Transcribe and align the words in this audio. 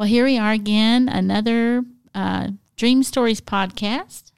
Well, 0.00 0.08
here 0.08 0.24
we 0.24 0.38
are 0.38 0.52
again, 0.52 1.10
another 1.10 1.84
uh, 2.14 2.52
Dream 2.78 3.02
Stories 3.02 3.42
podcast. 3.42 4.32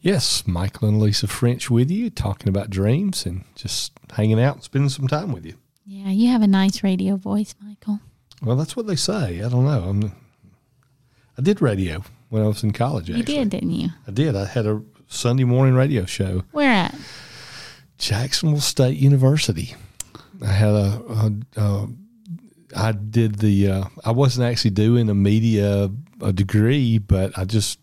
Yes, 0.00 0.46
Michael 0.46 0.88
and 0.88 1.00
Lisa 1.00 1.26
French 1.26 1.70
with 1.70 1.90
you, 1.90 2.08
talking 2.08 2.48
about 2.48 2.70
dreams 2.70 3.26
and 3.26 3.44
just 3.54 3.92
hanging 4.14 4.40
out 4.40 4.54
and 4.54 4.64
spending 4.64 4.88
some 4.88 5.08
time 5.08 5.30
with 5.30 5.44
you. 5.44 5.56
Yeah, 5.84 6.08
you 6.08 6.30
have 6.30 6.40
a 6.40 6.46
nice 6.46 6.82
radio 6.82 7.16
voice, 7.16 7.54
Michael. 7.62 8.00
Well, 8.42 8.56
that's 8.56 8.74
what 8.74 8.86
they 8.86 8.96
say. 8.96 9.42
I 9.42 9.50
don't 9.50 9.66
know. 9.66 9.82
I'm, 9.82 10.12
I 11.36 11.42
did 11.42 11.60
radio 11.60 12.02
when 12.30 12.42
I 12.42 12.46
was 12.46 12.62
in 12.64 12.72
college. 12.72 13.10
You 13.10 13.16
Actually. 13.16 13.34
did, 13.34 13.50
didn't 13.50 13.72
you? 13.72 13.90
I 14.08 14.12
did. 14.12 14.34
I 14.34 14.46
had 14.46 14.64
a 14.64 14.80
Sunday 15.08 15.44
morning 15.44 15.74
radio 15.74 16.06
show, 16.06 16.44
Where 16.52 16.70
at? 16.72 16.94
Jacksonville 17.98 18.62
State 18.62 18.96
University. 18.96 19.74
I 20.42 20.52
had 20.52 20.70
a, 20.70 21.02
a, 21.10 21.32
a 21.60 21.88
I 22.76 22.92
did 22.92 23.36
the. 23.36 23.68
Uh, 23.70 23.84
I 24.04 24.10
wasn't 24.12 24.46
actually 24.50 24.70
doing 24.72 25.08
a 25.08 25.14
media 25.14 25.90
a 26.20 26.32
degree, 26.32 26.98
but 26.98 27.36
I 27.36 27.44
just 27.44 27.78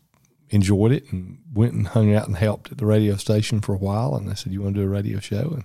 enjoyed 0.50 0.92
it 0.92 1.12
and 1.12 1.40
went 1.54 1.74
and 1.74 1.88
hung 1.88 2.14
out 2.14 2.28
and 2.28 2.38
helped 2.38 2.72
at 2.72 2.78
the 2.78 2.86
radio 2.86 3.16
station 3.18 3.62
for 3.62 3.74
a 3.74 3.78
while. 3.78 4.16
And 4.16 4.28
they 4.30 4.36
said, 4.36 4.52
"You 4.54 4.62
want 4.62 4.76
to 4.76 4.82
do 4.82 4.86
a 4.88 4.90
radio 4.90 5.20
show?" 5.20 5.52
And 5.54 5.64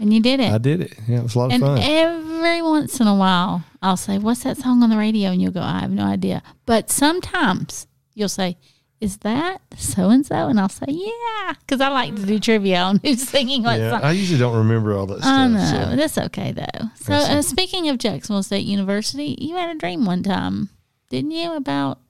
And 0.00 0.14
you 0.14 0.20
did 0.20 0.40
it. 0.40 0.52
I 0.52 0.58
did 0.58 0.80
it. 0.80 0.94
Yeah, 1.08 1.18
it 1.18 1.22
was 1.24 1.34
a 1.34 1.38
lot 1.38 1.46
of 1.46 1.52
and 1.52 1.62
fun. 1.62 1.78
every 1.82 2.62
once 2.62 3.00
in 3.00 3.06
a 3.06 3.14
while, 3.16 3.64
I'll 3.82 3.96
say, 3.96 4.18
What's 4.18 4.44
that 4.44 4.56
song 4.56 4.82
on 4.82 4.90
the 4.90 4.96
radio? 4.96 5.30
And 5.30 5.42
you'll 5.42 5.50
go, 5.52 5.60
I 5.60 5.80
have 5.80 5.90
no 5.90 6.04
idea. 6.04 6.42
But 6.66 6.88
sometimes 6.90 7.86
you'll 8.14 8.28
say, 8.28 8.56
Is 9.00 9.18
that 9.18 9.60
so 9.76 10.10
and 10.10 10.26
so? 10.26 10.48
And 10.48 10.58
I'll 10.58 10.68
say, 10.68 10.86
Yeah. 10.88 11.52
Because 11.60 11.80
I 11.80 11.88
like 11.88 12.16
to 12.16 12.26
do 12.26 12.38
trivia 12.40 12.78
on 12.80 12.98
who's 13.04 13.28
singing 13.28 13.62
what 13.62 13.78
yeah, 13.78 13.90
song. 13.92 14.00
I 14.02 14.10
usually 14.12 14.38
don't 14.40 14.56
remember 14.56 14.96
all 14.96 15.06
that 15.06 15.18
stuff. 15.18 15.32
I 15.32 15.46
know. 15.46 15.64
so- 15.90 15.96
That's 15.96 16.18
okay, 16.18 16.52
though. 16.52 16.86
So, 16.96 17.14
uh, 17.14 17.42
speaking 17.42 17.88
of 17.88 17.98
Jacksonville 17.98 18.42
State 18.42 18.66
University, 18.66 19.36
you 19.40 19.54
had 19.56 19.74
a 19.74 19.78
dream 19.78 20.04
one 20.04 20.22
time, 20.24 20.70
didn't 21.10 21.30
you? 21.30 21.52
About, 21.52 22.00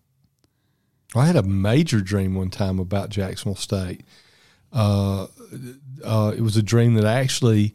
I 1.15 1.27
had 1.27 1.37
a 1.37 1.43
major 1.43 2.01
dream 2.01 2.35
one 2.35 2.51
time 2.51 2.79
about 2.79 3.11
Jacksonville 3.11 3.57
State. 3.57 4.03
Uh, 4.73 5.27
uh, 6.05 6.33
it 6.37 6.41
was 6.41 6.57
a 6.57 6.63
dream 6.63 6.95
that 6.95 7.05
actually 7.05 7.75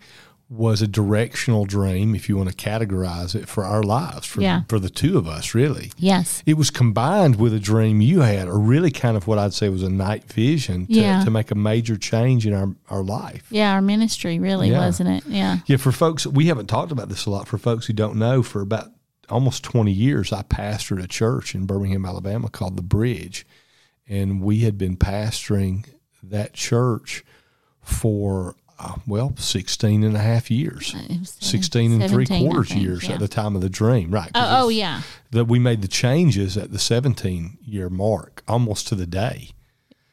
was 0.56 0.84
a 0.84 0.88
directional 0.88 1.66
dream, 1.66 2.14
if 2.14 2.30
you 2.30 2.38
want 2.38 2.48
to 2.48 2.56
categorize 2.56 3.34
it, 3.34 3.50
for 3.50 3.64
our 3.66 3.82
lives, 3.82 4.28
for, 4.28 4.40
Yeah. 4.42 4.62
for 4.70 4.78
the 4.78 4.90
two 4.90 5.18
of 5.18 5.28
us, 5.28 5.56
really. 5.56 5.92
yes. 5.98 6.44
It 6.46 6.58
was 6.58 6.70
combined 6.70 7.38
with 7.38 7.54
a 7.56 7.60
dream 7.60 8.02
you 8.02 8.22
had, 8.22 8.48
or 8.48 8.60
really 8.60 8.92
kind 8.92 9.18
of 9.18 9.26
what 9.26 9.40
I'd 9.40 9.54
say 9.56 9.68
was 9.70 9.82
a 9.82 9.90
night 9.90 10.32
vision 10.32 10.86
to, 10.86 10.94
Yeah. 10.94 11.24
to 11.24 11.32
make 11.32 11.50
a 11.50 11.56
major 11.56 11.98
change 11.98 12.46
in 12.46 12.54
our, 12.54 12.70
our 12.90 13.04
life. 13.04 13.44
Yeah, 13.50 13.74
our 13.74 13.82
ministry, 13.82 14.38
really, 14.38 14.70
Yeah. 14.70 14.86
wasn't 14.86 15.10
it? 15.10 15.24
Yeah. 15.28 15.58
Yeah, 15.66 15.78
for 15.78 15.92
folks, 15.92 16.28
we 16.28 16.46
haven't 16.46 16.68
talked 16.68 16.92
about 16.92 17.10
this 17.10 17.26
a 17.26 17.32
lot. 17.32 17.48
For 17.48 17.58
folks 17.58 17.88
who 17.88 17.94
don't 17.94 18.18
know, 18.18 18.44
for 18.44 18.62
about 18.62 18.92
almost 19.30 19.64
20 19.64 19.92
years, 19.92 20.32
I 20.32 20.44
pastored 20.44 21.02
a 21.04 21.08
church 21.08 21.56
in 21.56 21.66
Birmingham, 21.66 22.06
Alabama 22.06 22.48
called 22.50 22.78
The 22.78 22.84
Bridge. 22.84 23.44
And 24.08 24.40
we 24.42 24.60
had 24.60 24.78
been 24.78 24.98
pastoring 24.98 25.86
that 26.22 26.54
church 26.54 27.24
for, 27.82 28.56
uh, 28.80 28.96
well, 29.08 29.34
16 29.38 30.04
and 30.04 30.16
a 30.16 30.20
half 30.20 30.52
years. 30.52 30.94
It 31.10 31.28
16 31.28 32.02
and 32.02 32.12
three 32.12 32.26
quarters 32.26 32.70
think, 32.70 32.82
years 32.82 33.08
yeah. 33.08 33.14
at 33.14 33.20
the 33.20 33.28
time 33.28 33.56
of 33.56 33.62
the 33.62 33.70
dream, 33.70 34.12
right? 34.12 34.32
Oh, 34.36 34.64
oh, 34.64 34.70
yeah. 34.70 35.02
That 35.32 35.46
we 35.46 35.60
made 35.60 35.82
the 35.82 35.88
changes 35.88 36.58
at 36.58 36.72
the 36.72 36.80
17 36.80 37.58
year 37.64 37.90
mark, 37.90 38.44
almost 38.48 38.88
to 38.90 38.96
the 38.96 39.06
day. 39.06 39.52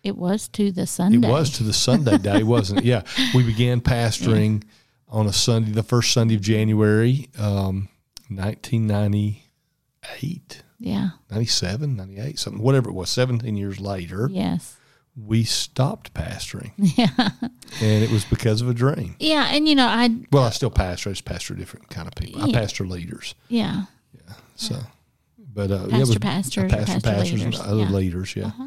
It 0.03 0.17
was 0.17 0.49
to 0.49 0.73
the 0.73 0.87
Sunday. 0.87 1.27
It 1.27 1.31
was 1.31 1.51
to 1.59 1.63
the 1.63 1.75
Sunday 1.75 2.17
day, 2.19 2.43
wasn't 2.43 2.81
it? 2.81 2.87
Yeah. 2.87 3.03
We 3.35 3.43
began 3.43 3.81
pastoring 3.81 4.63
on 5.09 5.27
a 5.27 5.33
Sunday, 5.33 5.73
the 5.73 5.83
first 5.83 6.13
Sunday 6.13 6.37
of 6.37 6.41
January, 6.41 7.29
um, 7.39 7.89
1998, 8.29 10.63
Yeah. 10.79 11.11
97, 11.31 11.97
98, 11.97 12.39
something, 12.39 12.63
whatever 12.63 12.89
it 12.89 12.95
was, 12.95 13.11
17 13.11 13.57
years 13.57 13.81
later, 13.81 14.29
Yes. 14.33 14.77
We 15.17 15.45
stopped 15.45 16.15
pastoring. 16.15 16.73
Yeah. 16.97 17.31
And 17.81 18.03
it 18.03 18.11
was 18.11 18.25
because 18.25 18.63
of 18.63 18.69
a 18.69 18.75
dream. 18.75 19.15
Yeah. 19.21 19.47
And, 19.51 19.69
you 19.69 19.75
know, 19.75 19.87
I, 19.87 20.11
Well, 20.33 20.45
I 20.45 20.51
still 20.51 20.71
pastor, 20.71 21.11
I 21.11 21.13
just 21.13 21.25
pastor 21.25 21.55
different 21.55 21.89
kind 21.89 22.09
of 22.09 22.15
people. 22.15 22.43
I 22.43 22.53
pastor 22.53 22.87
leaders. 22.87 23.35
yeah. 23.49 23.85
Yeah. 24.13 24.35
So, 24.57 24.77
but, 25.39 25.71
uh, 25.71 25.87
yeah, 25.89 25.97
it 25.97 26.01
was- 26.01 26.19
pastors, 26.19 26.71
pastor 26.73 26.87
pastor 27.01 27.01
pastors 27.11 27.33
leaders, 27.45 27.61
and 27.61 27.69
other 27.69 28.25
yeah. 28.37 28.47
Uh-huh. 28.47 28.67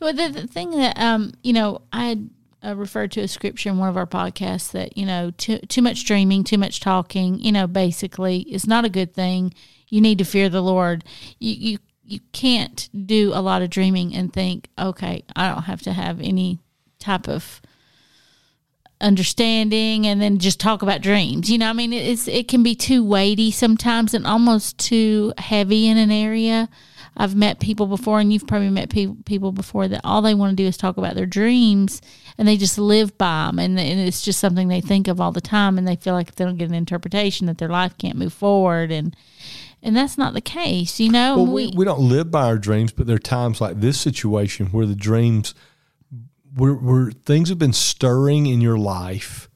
Well, 0.00 0.12
the, 0.12 0.28
the 0.42 0.46
thing 0.46 0.70
that, 0.72 0.98
um, 0.98 1.32
you 1.42 1.52
know, 1.52 1.82
I 1.92 2.04
had 2.06 2.30
uh, 2.64 2.76
referred 2.76 3.12
to 3.12 3.20
a 3.20 3.28
scripture 3.28 3.68
in 3.70 3.78
one 3.78 3.88
of 3.88 3.96
our 3.96 4.06
podcasts 4.06 4.70
that, 4.72 4.96
you 4.96 5.04
know, 5.06 5.30
too, 5.36 5.58
too 5.58 5.82
much 5.82 6.04
dreaming, 6.04 6.44
too 6.44 6.58
much 6.58 6.80
talking, 6.80 7.38
you 7.40 7.52
know, 7.52 7.66
basically 7.66 8.40
is 8.42 8.66
not 8.66 8.84
a 8.84 8.88
good 8.88 9.14
thing. 9.14 9.52
You 9.88 10.00
need 10.00 10.18
to 10.18 10.24
fear 10.24 10.48
the 10.48 10.62
Lord. 10.62 11.04
You, 11.38 11.54
you, 11.54 11.78
you 12.06 12.20
can't 12.32 12.88
do 13.06 13.32
a 13.34 13.42
lot 13.42 13.62
of 13.62 13.70
dreaming 13.70 14.14
and 14.14 14.32
think, 14.32 14.68
okay, 14.78 15.24
I 15.34 15.48
don't 15.48 15.64
have 15.64 15.82
to 15.82 15.92
have 15.92 16.20
any 16.20 16.60
type 16.98 17.28
of 17.28 17.60
understanding 19.00 20.06
and 20.06 20.22
then 20.22 20.38
just 20.38 20.58
talk 20.58 20.82
about 20.82 21.02
dreams. 21.02 21.50
You 21.50 21.58
know, 21.58 21.68
I 21.68 21.72
mean, 21.72 21.92
it's 21.92 22.28
it 22.28 22.48
can 22.48 22.62
be 22.62 22.74
too 22.74 23.04
weighty 23.04 23.50
sometimes 23.50 24.14
and 24.14 24.26
almost 24.26 24.78
too 24.78 25.32
heavy 25.38 25.88
in 25.88 25.98
an 25.98 26.10
area. 26.10 26.68
I've 27.18 27.34
met 27.34 27.60
people 27.60 27.86
before, 27.86 28.20
and 28.20 28.30
you've 28.30 28.46
probably 28.46 28.68
met 28.68 28.90
pe- 28.90 29.14
people 29.24 29.50
before 29.50 29.88
that 29.88 30.02
all 30.04 30.20
they 30.20 30.34
want 30.34 30.50
to 30.50 30.62
do 30.62 30.66
is 30.66 30.76
talk 30.76 30.98
about 30.98 31.14
their 31.14 31.24
dreams, 31.24 32.02
and 32.36 32.46
they 32.46 32.58
just 32.58 32.78
live 32.78 33.16
by 33.16 33.46
them, 33.46 33.58
and, 33.58 33.78
and 33.78 34.00
it's 34.00 34.20
just 34.20 34.38
something 34.38 34.68
they 34.68 34.82
think 34.82 35.08
of 35.08 35.18
all 35.18 35.32
the 35.32 35.40
time, 35.40 35.78
and 35.78 35.88
they 35.88 35.96
feel 35.96 36.12
like 36.12 36.28
if 36.28 36.34
they 36.36 36.44
don't 36.44 36.58
get 36.58 36.68
an 36.68 36.74
interpretation, 36.74 37.46
that 37.46 37.56
their 37.56 37.70
life 37.70 37.96
can't 37.96 38.18
move 38.18 38.34
forward, 38.34 38.92
and 38.92 39.16
and 39.86 39.96
that's 39.96 40.18
not 40.18 40.34
the 40.34 40.40
case, 40.40 40.98
you 40.98 41.10
know. 41.10 41.36
Well, 41.36 41.46
we, 41.46 41.72
we 41.76 41.84
don't 41.84 42.00
live 42.00 42.28
by 42.28 42.46
our 42.46 42.58
dreams, 42.58 42.92
but 42.92 43.06
there 43.06 43.14
are 43.14 43.20
times 43.20 43.60
like 43.60 43.80
this 43.80 44.00
situation 44.00 44.66
where 44.66 44.84
the 44.84 44.96
dreams, 44.96 45.54
where, 46.56 46.74
where 46.74 47.12
things 47.12 47.50
have 47.50 47.60
been 47.60 47.72
stirring 47.72 48.46
in 48.46 48.60
your 48.60 48.76
life 48.76 49.48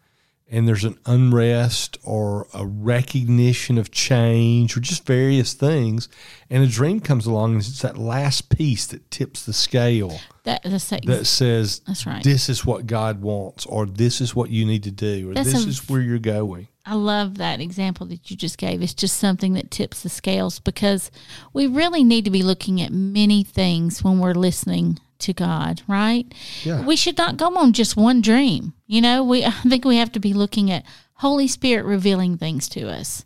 and 0.51 0.67
there's 0.67 0.85
an 0.85 0.99
unrest 1.07 1.97
or 2.03 2.49
a 2.53 2.67
recognition 2.67 3.79
of 3.79 3.91
change 3.91 4.77
or 4.77 4.81
just 4.81 5.07
various 5.07 5.55
things. 5.55 6.09
And 6.51 6.65
a 6.65 6.67
dream 6.67 7.01
comes 7.01 7.25
along 7.27 7.53
and 7.53 7.61
it's 7.61 7.83
that 7.83 7.97
last 7.97 8.49
piece 8.51 8.87
that 8.89 9.11
tips 9.11 9.47
the 9.47 9.53
scale 9.53 10.21
that, 10.45 10.63
that 10.65 11.27
says, 11.27 11.81
That's 11.87 12.07
right. 12.07 12.23
this 12.25 12.49
is 12.49 12.67
what 12.67 12.87
God 12.87 13.23
wants 13.23 13.65
or 13.67 13.87
this 13.87 14.21
is 14.21 14.35
what 14.35 14.51
you 14.51 14.65
need 14.67 14.83
to 14.83 14.91
do 14.91 15.31
or 15.31 15.35
That's 15.35 15.53
this 15.53 15.65
a- 15.65 15.69
is 15.69 15.89
where 15.89 16.01
you're 16.01 16.19
going. 16.19 16.67
I 16.85 16.95
love 16.95 17.37
that 17.39 17.61
example 17.61 18.07
that 18.07 18.31
you 18.31 18.37
just 18.37 18.59
gave. 18.59 18.83
It's 18.83 18.95
just 18.95 19.19
something 19.19 19.53
that 19.53 19.71
tips 19.71 20.03
the 20.03 20.09
scales 20.09 20.59
because 20.59 21.11
we 21.53 21.67
really 21.67 22.03
need 22.03 22.25
to 22.25 22.31
be 22.31 22.43
looking 22.43 22.81
at 22.81 22.91
many 22.91 23.45
things 23.45 24.03
when 24.03 24.19
we're 24.19 24.35
listening 24.35 24.99
to 25.21 25.33
God, 25.33 25.83
right? 25.87 26.27
Yeah. 26.65 26.85
We 26.85 26.97
should 26.97 27.19
not 27.19 27.37
go 27.37 27.55
on 27.57 27.75
just 27.75 27.97
one 27.97 28.21
dream. 28.23 28.73
You 28.91 29.01
know, 29.01 29.23
we 29.23 29.45
I 29.47 29.51
think 29.51 29.85
we 29.85 29.97
have 29.99 30.13
to 30.13 30.21
be 30.21 30.33
looking 30.33 30.71
at 30.71 30.85
Holy 31.15 31.47
Spirit 31.47 31.85
revealing 31.85 32.37
things 32.37 32.69
to 32.71 32.89
us, 32.89 33.25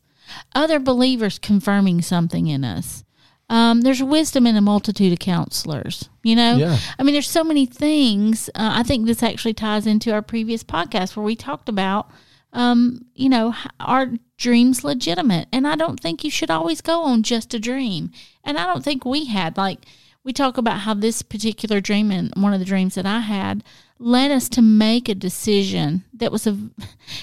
other 0.55 0.79
believers 0.79 1.39
confirming 1.39 2.03
something 2.03 2.47
in 2.47 2.65
us. 2.65 3.03
Um, 3.49 3.83
there's 3.83 4.03
wisdom 4.03 4.47
in 4.47 4.57
a 4.57 4.61
multitude 4.61 5.13
of 5.13 5.19
counselors. 5.19 6.09
You 6.23 6.37
know, 6.37 6.57
Yeah. 6.57 6.79
I 6.99 7.03
mean, 7.03 7.15
there's 7.15 7.29
so 7.31 7.45
many 7.45 7.67
things. 7.67 8.49
Uh, 8.55 8.73
I 8.75 8.83
think 8.83 9.07
this 9.07 9.23
actually 9.23 9.55
ties 9.55 9.87
into 9.87 10.13
our 10.13 10.23
previous 10.23 10.63
podcast 10.65 11.17
where 11.17 11.25
we 11.25 11.37
talked 11.37 11.69
about, 11.69 12.11
um, 12.53 13.07
you 13.15 13.29
know, 13.29 13.55
are 13.81 14.13
dreams 14.37 14.85
legitimate? 14.85 15.49
And 15.53 15.67
I 15.67 15.77
don't 15.77 16.01
think 16.01 16.25
you 16.25 16.31
should 16.31 16.51
always 16.51 16.81
go 16.81 17.05
on 17.05 17.23
just 17.23 17.55
a 17.55 17.59
dream. 17.59 18.11
And 18.45 18.59
I 18.59 18.67
don't 18.67 18.85
think 18.85 19.05
we 19.05 19.27
had 19.27 19.57
like 19.57 19.81
we 20.25 20.33
talk 20.33 20.57
about 20.57 20.81
how 20.81 20.95
this 20.95 21.23
particular 21.23 21.81
dream 21.81 22.11
and 22.11 22.33
one 22.37 22.55
of 22.55 22.59
the 22.59 22.67
dreams 22.67 22.95
that 22.95 23.07
I 23.07 23.21
had 23.21 23.63
led 23.99 24.31
us 24.31 24.49
to 24.51 24.63
make 24.63 25.09
a 25.09 25.15
decision 25.15 26.05
that 26.13 26.33
was 26.33 26.47
a 26.47 26.59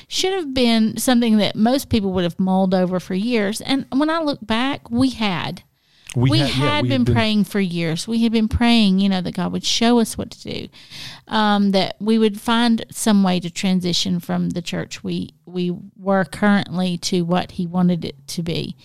should 0.08 0.34
have 0.34 0.54
been 0.54 0.98
something 0.98 1.38
that 1.38 1.56
most 1.56 1.90
people 1.90 2.12
would 2.14 2.24
have 2.24 2.40
mulled 2.40 2.74
over 2.74 3.00
for 3.00 3.14
years. 3.14 3.62
And 3.62 3.86
when 3.92 4.10
I 4.10 4.20
look 4.20 4.40
back, 4.42 4.90
we 4.90 5.10
had 5.10 5.64
we, 6.16 6.40
yeah, 6.40 6.46
had 6.46 6.84
we 6.84 6.90
been, 6.90 7.06
praying 7.06 7.46
for 7.46 7.62
years. 7.62 8.06
We 8.06 8.24
had 8.24 8.34
been 8.34 8.50
praying, 8.50 9.00
you 9.00 9.08
know, 9.08 9.22
that 9.22 9.34
God 9.34 9.54
would 9.54 9.64
show 9.64 10.00
us 10.00 10.18
what 10.18 10.32
to 10.32 10.42
do, 10.44 10.68
um, 11.30 11.72
that 11.72 11.96
we 12.02 12.18
would 12.18 12.40
find 12.40 12.86
some 12.92 13.24
way 13.24 13.40
to 13.40 13.50
transition 13.50 14.20
from 14.20 14.50
the 14.50 14.62
church 14.62 15.04
we 15.04 15.34
we 15.46 15.74
were 15.98 16.26
currently 16.26 16.98
to 16.98 17.22
what 17.22 17.52
He 17.52 17.66
wanted 17.66 18.04
it 18.04 18.28
to 18.28 18.44
be, 18.44 18.76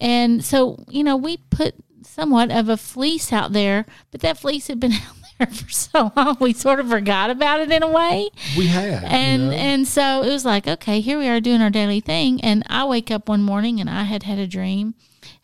and 0.00 0.44
so 0.44 0.84
you 0.88 1.04
know 1.04 1.16
we 1.16 1.36
put 1.36 1.76
somewhat 2.02 2.50
of 2.50 2.68
a 2.68 2.76
fleece 2.76 3.32
out 3.32 3.52
there, 3.52 3.86
but 4.10 4.20
that 4.22 4.38
fleece 4.38 4.66
had 4.66 4.80
been 4.80 4.92
out 4.92 5.16
there 5.38 5.46
for 5.52 5.68
so 5.70 6.12
long 6.16 6.36
we 6.40 6.52
sort 6.52 6.80
of 6.80 6.88
forgot 6.88 7.30
about 7.30 7.60
it 7.60 7.70
in 7.70 7.82
a 7.82 7.88
way 7.88 8.28
We 8.56 8.66
had. 8.66 9.02
you 9.02 9.08
and 9.08 9.50
know? 9.50 9.56
and 9.56 9.88
so 9.88 10.22
it 10.22 10.28
was 10.30 10.44
like 10.44 10.66
okay 10.66 11.00
here 11.00 11.18
we 11.18 11.28
are 11.28 11.40
doing 11.40 11.60
our 11.62 11.70
daily 11.70 12.00
thing 12.00 12.40
and 12.40 12.62
i 12.68 12.84
wake 12.84 13.10
up 13.10 13.28
one 13.28 13.42
morning 13.42 13.80
and 13.80 13.88
i 13.90 14.04
had 14.04 14.22
had 14.24 14.38
a 14.38 14.46
dream 14.46 14.94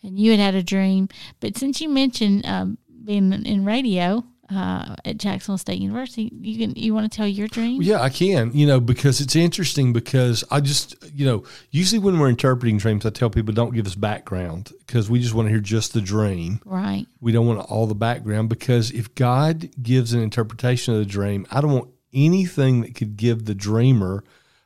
and 0.02 0.18
you 0.18 0.30
had 0.32 0.40
had 0.40 0.54
a 0.54 0.62
dream 0.62 1.08
but 1.40 1.56
since 1.56 1.80
you 1.80 1.88
mentioned 1.88 2.44
um, 2.46 2.78
being 3.04 3.32
in 3.32 3.64
radio 3.64 4.24
uh, 4.50 4.96
at 5.04 5.18
Jacksonville 5.18 5.58
State 5.58 5.80
University. 5.80 6.30
You 6.40 6.58
can 6.58 6.76
you 6.76 6.94
want 6.94 7.10
to 7.10 7.16
tell 7.16 7.26
your 7.26 7.48
dream? 7.48 7.82
Yeah, 7.82 8.00
I 8.00 8.08
can. 8.08 8.52
You 8.52 8.66
know, 8.66 8.80
because 8.80 9.20
it's 9.20 9.36
interesting 9.36 9.92
because 9.92 10.44
I 10.50 10.60
just, 10.60 10.96
you 11.14 11.24
know, 11.24 11.44
usually 11.70 11.98
when 11.98 12.18
we're 12.18 12.28
interpreting 12.28 12.78
dreams, 12.78 13.06
I 13.06 13.10
tell 13.10 13.30
people 13.30 13.54
don't 13.54 13.74
give 13.74 13.86
us 13.86 13.94
background 13.94 14.72
because 14.86 15.08
we 15.08 15.20
just 15.20 15.34
want 15.34 15.46
to 15.46 15.50
hear 15.50 15.60
just 15.60 15.92
the 15.92 16.00
dream. 16.00 16.60
Right. 16.64 17.06
We 17.20 17.32
don't 17.32 17.46
want 17.46 17.60
all 17.60 17.86
the 17.86 17.94
background 17.94 18.48
because 18.48 18.90
if 18.90 19.14
God 19.14 19.70
gives 19.82 20.12
an 20.12 20.20
interpretation 20.20 20.94
of 20.94 21.00
the 21.00 21.06
dream, 21.06 21.46
I 21.50 21.60
don't 21.60 21.72
want 21.72 21.90
anything 22.12 22.80
that 22.82 22.94
could 22.94 23.16
give 23.16 23.44
the 23.44 23.54
dreamer 23.54 24.24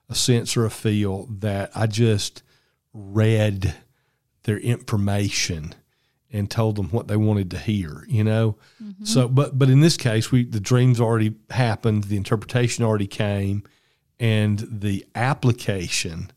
a 0.09 0.15
sense 0.15 0.57
or 0.57 0.65
a 0.65 0.71
feel 0.71 1.27
that 1.27 1.71
I 1.75 1.87
just 1.87 2.43
read 2.93 3.75
their 4.45 4.59
information 4.59 5.75
and 6.35 6.51
told 6.51 6.77
them 6.77 6.89
what 6.91 7.09
they 7.09 7.17
wanted 7.17 7.51
to 7.53 7.59
hear, 7.59 8.05
you 8.09 8.25
know? 8.25 8.57
So 9.05 9.29
but 9.29 9.59
but 9.59 9.71
in 9.71 9.81
this 9.81 9.97
case 9.97 10.31
we 10.33 10.45
the 10.45 10.61
dreams 10.61 11.01
already 11.01 11.35
happened, 11.51 12.05
the 12.05 12.17
interpretation 12.17 12.85
already 12.85 13.07
came 13.07 13.63
and 14.19 14.67
the 14.71 15.07
application 15.15 16.31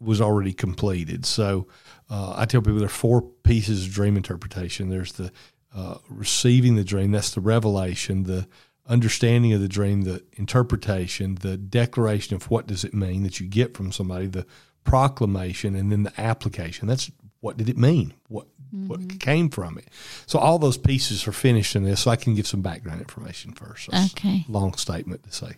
was 0.00 0.20
already 0.20 0.52
completed. 0.52 1.24
So 1.24 1.66
uh, 2.10 2.34
I 2.36 2.44
tell 2.44 2.60
people 2.60 2.78
there 2.78 2.86
are 2.86 2.88
four 2.88 3.22
pieces 3.22 3.86
of 3.86 3.92
dream 3.92 4.16
interpretation. 4.16 4.90
There's 4.90 5.12
the 5.12 5.30
uh, 5.74 5.98
receiving 6.08 6.76
the 6.76 6.84
dream, 6.84 7.10
that's 7.12 7.34
the 7.34 7.40
revelation, 7.40 8.24
the 8.24 8.46
understanding 8.86 9.52
of 9.52 9.60
the 9.60 9.68
dream, 9.68 10.02
the 10.02 10.22
interpretation, 10.34 11.36
the 11.36 11.56
declaration 11.56 12.36
of 12.36 12.50
what 12.50 12.66
does 12.66 12.84
it 12.84 12.94
mean 12.94 13.22
that 13.22 13.40
you 13.40 13.46
get 13.48 13.76
from 13.76 13.90
somebody, 13.90 14.26
the 14.26 14.46
proclamation, 14.84 15.74
and 15.74 15.90
then 15.90 16.02
the 16.02 16.20
application. 16.20 16.86
That's 16.86 17.10
what 17.44 17.58
did 17.58 17.68
it 17.68 17.76
mean? 17.76 18.14
What 18.28 18.46
what 18.88 19.20
came 19.20 19.50
from 19.50 19.76
it? 19.78 19.86
So 20.26 20.38
all 20.38 20.58
those 20.58 20.78
pieces 20.78 21.28
are 21.28 21.32
finished 21.32 21.76
in 21.76 21.84
this. 21.84 22.00
So 22.00 22.10
I 22.10 22.16
can 22.16 22.34
give 22.34 22.46
some 22.46 22.62
background 22.62 23.00
information 23.00 23.52
first. 23.52 23.90
That's 23.90 24.12
Okay. 24.14 24.44
long 24.48 24.74
statement 24.74 25.22
to 25.24 25.32
say. 25.32 25.52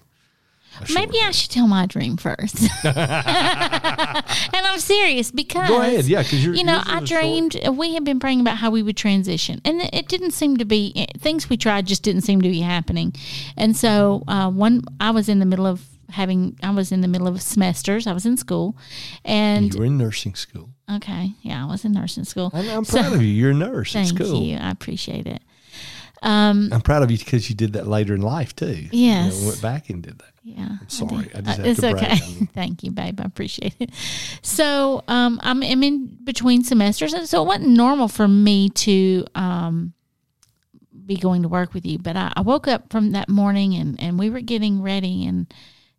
Maybe 0.92 1.18
I 1.22 1.30
should 1.30 1.50
tell 1.50 1.66
my 1.68 1.86
dream 1.86 2.18
first. 2.18 2.56
and 2.84 4.66
I'm 4.66 4.78
serious 4.78 5.30
because 5.30 5.68
Go 5.68 5.80
ahead, 5.80 6.04
yeah, 6.04 6.22
because 6.22 6.44
you're 6.44 6.54
you 6.54 6.64
know, 6.64 6.82
I 6.84 6.98
a 6.98 7.06
short- 7.06 7.22
dreamed 7.22 7.68
we 7.72 7.94
had 7.94 8.04
been 8.04 8.20
praying 8.20 8.40
about 8.40 8.58
how 8.58 8.70
we 8.70 8.82
would 8.82 8.96
transition, 8.96 9.60
and 9.64 9.80
it- 9.80 9.90
it 9.94 10.08
didn't 10.08 10.32
seem 10.32 10.56
to 10.58 10.64
be 10.66 10.92
eh, 10.96 11.06
things 11.18 11.48
we 11.48 11.56
tried 11.56 11.86
just 11.86 12.02
didn't 12.02 12.22
seem 12.22 12.42
to 12.42 12.48
be 12.50 12.60
happening. 12.60 13.14
And 13.56 13.74
so 13.76 14.22
uh, 14.28 14.50
one, 14.50 14.82
I 15.00 15.12
was 15.12 15.28
in 15.30 15.38
the 15.38 15.46
middle 15.46 15.66
of 15.66 15.82
having, 16.10 16.58
I 16.62 16.70
was 16.70 16.92
in 16.92 17.00
the 17.00 17.08
middle 17.08 17.26
of 17.28 17.40
semesters. 17.42 18.06
I 18.06 18.12
was 18.12 18.26
in 18.26 18.36
school, 18.36 18.76
and 19.24 19.72
You 19.72 19.80
were 19.80 19.86
in 19.86 19.98
nursing 19.98 20.34
school. 20.34 20.70
okay, 20.90 21.32
yeah, 21.42 21.64
I 21.64 21.66
was 21.66 21.84
in 21.84 21.92
nursing 21.92 22.24
school. 22.24 22.50
I'm, 22.54 22.68
I'm 22.68 22.84
proud 22.84 23.12
of 23.14 23.22
you. 23.22 23.28
You're 23.28 23.50
a 23.50 23.54
nurse. 23.54 23.92
Thank 23.94 24.10
it's 24.10 24.30
cool. 24.30 24.42
you, 24.42 24.56
I 24.56 24.70
appreciate 24.70 25.26
it. 25.26 25.42
Um, 26.22 26.70
I'm 26.72 26.80
proud 26.80 27.02
of 27.02 27.10
you 27.10 27.18
because 27.18 27.48
you 27.50 27.54
did 27.54 27.74
that 27.74 27.86
later 27.86 28.14
in 28.14 28.22
life 28.22 28.56
too. 28.56 28.88
Yes. 28.90 29.36
You 29.36 29.42
know, 29.42 29.48
went 29.48 29.62
back 29.62 29.90
and 29.90 30.02
did 30.02 30.18
that. 30.18 30.30
Yeah. 30.42 30.78
I'm 30.80 30.88
sorry. 30.88 31.30
I 31.34 31.40
just 31.40 31.58
have 31.58 31.66
it's 31.66 31.84
okay. 31.84 32.16
Thank 32.54 32.82
you, 32.82 32.90
babe. 32.90 33.20
I 33.20 33.24
appreciate 33.24 33.74
it. 33.78 33.90
So 34.42 35.04
um, 35.08 35.38
I'm, 35.42 35.62
I'm 35.62 35.82
in 35.82 36.06
between 36.24 36.64
semesters, 36.64 37.12
and 37.12 37.28
so 37.28 37.42
it 37.42 37.46
wasn't 37.46 37.68
normal 37.70 38.08
for 38.08 38.26
me 38.26 38.70
to 38.70 39.24
um, 39.34 39.92
be 41.04 41.16
going 41.16 41.42
to 41.42 41.48
work 41.48 41.74
with 41.74 41.84
you. 41.84 41.98
But 41.98 42.16
I, 42.16 42.32
I 42.36 42.40
woke 42.40 42.66
up 42.66 42.90
from 42.90 43.12
that 43.12 43.28
morning, 43.28 43.74
and, 43.74 44.00
and 44.00 44.18
we 44.18 44.30
were 44.30 44.40
getting 44.40 44.82
ready 44.82 45.26
and 45.26 45.52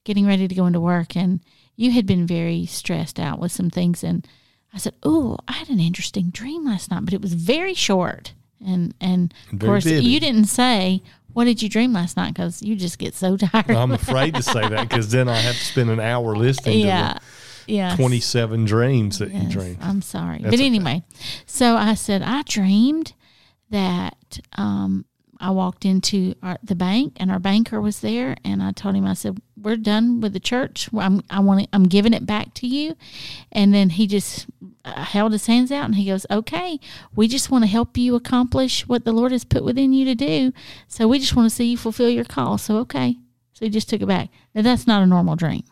getting 0.07 0.25
ready 0.25 0.48
to 0.48 0.56
go 0.56 0.65
into 0.65 0.80
work, 0.80 1.18
and 1.18 1.42
you 1.75 1.92
had 1.92 2.06
been 2.06 2.25
very 2.25 2.65
stressed 2.65 3.19
out 3.19 3.39
with 3.39 3.51
some 3.51 3.69
things, 3.69 4.04
and 4.04 4.25
I 4.74 4.77
said, 4.77 4.95
"Oh, 5.04 5.38
I 5.48 5.51
had 5.51 5.69
an 5.69 5.81
interesting 5.81 6.30
dream 6.30 6.65
last 6.65 6.89
night, 6.89 7.04
but 7.04 7.13
it 7.13 7.21
was 7.21 7.33
very 7.33 7.74
short." 7.74 8.33
And 8.65 8.95
and 9.01 9.33
of 9.51 9.59
course, 9.59 9.83
vivid. 9.83 10.06
you 10.06 10.19
didn't 10.19 10.45
say 10.45 11.04
what 11.33 11.44
did 11.44 11.62
you 11.62 11.69
dream 11.69 11.94
last 11.94 12.18
night 12.18 12.33
because 12.33 12.63
you 12.63 12.75
just 12.75 12.98
get 12.98 13.13
so 13.13 13.38
tired. 13.51 13.69
I'm 13.69 13.92
afraid 13.92 14.33
to 14.36 14.42
say 14.42 14.68
that 14.68 14.89
because 14.89 15.12
then 15.12 15.27
I 15.27 15.36
have 15.36 15.56
to 15.56 15.65
spend 15.65 15.89
an 15.89 16.00
hour 16.00 16.36
listening 16.36 16.80
yeah, 16.80 17.19
yeah. 17.68 17.92
to 17.92 17.98
the 17.98 18.01
27 18.01 18.65
dreams 18.65 19.19
that 19.19 19.30
you 19.30 19.42
Yes, 19.42 19.51
dream. 19.51 19.77
I'm 19.81 20.01
sorry. 20.01 20.39
That's 20.39 20.51
but 20.51 20.56
okay. 20.56 20.65
anyway, 20.65 21.04
so 21.45 21.75
I 21.75 21.94
said, 21.94 22.24
I 22.24 22.42
dreamed 22.44 23.13
that 23.69 24.39
um, 24.54 25.06
I 25.39 25.51
walked 25.51 25.86
into 25.86 26.33
our, 26.42 26.57
the 26.63 26.75
bank 26.75 27.18
and 27.18 27.30
our 27.31 27.39
banker 27.39 27.80
was 27.80 28.00
there. 28.00 28.36
And 28.44 28.63
I 28.63 28.71
told 28.71 28.95
him, 28.95 29.06
I 29.06 29.13
said, 29.13 29.39
We're 29.68 29.75
done 29.75 30.22
with 30.22 30.31
the 30.31 30.40
church. 30.40 30.88
I'm, 30.98 31.22
I 31.30 31.42
want 31.42 31.64
it, 31.64 31.69
I'm 31.74 31.90
giving 31.90 32.14
it 32.14 32.25
back 32.25 32.54
to 32.54 32.68
you. 32.68 32.96
And 33.52 33.74
then 33.74 33.90
he 33.90 34.08
just 34.08 34.46
uh, 34.86 35.04
held 35.04 35.34
his 35.34 35.46
hands 35.48 35.74
out 35.74 35.84
and 35.84 35.96
he 35.96 36.06
goes, 36.06 36.25
Okay, 36.31 36.80
we 37.18 37.28
just 37.28 37.52
want 37.52 37.66
to 37.66 37.69
help 37.69 37.98
you 37.98 38.16
accomplish 38.16 38.88
what 38.88 39.04
the 39.04 39.12
Lord 39.12 39.34
has 39.34 39.44
put 39.44 39.66
within 39.66 39.92
you 39.92 40.06
to 40.06 40.16
do. 40.16 40.54
So 40.88 41.06
we 41.10 41.19
just 41.19 41.36
want 41.36 41.50
to 41.50 41.54
see 41.54 41.66
you 41.66 41.75
fulfill 41.75 42.10
your 42.10 42.24
call. 42.24 42.58
So, 42.58 42.78
okay. 42.78 43.18
So 43.52 43.66
he 43.66 43.69
just 43.69 43.90
took 43.90 44.02
it 44.02 44.06
back. 44.06 44.30
Now, 44.56 44.62
that's 44.62 44.88
not 44.88 45.04
a 45.04 45.06
normal 45.06 45.36
dream. 45.36 45.64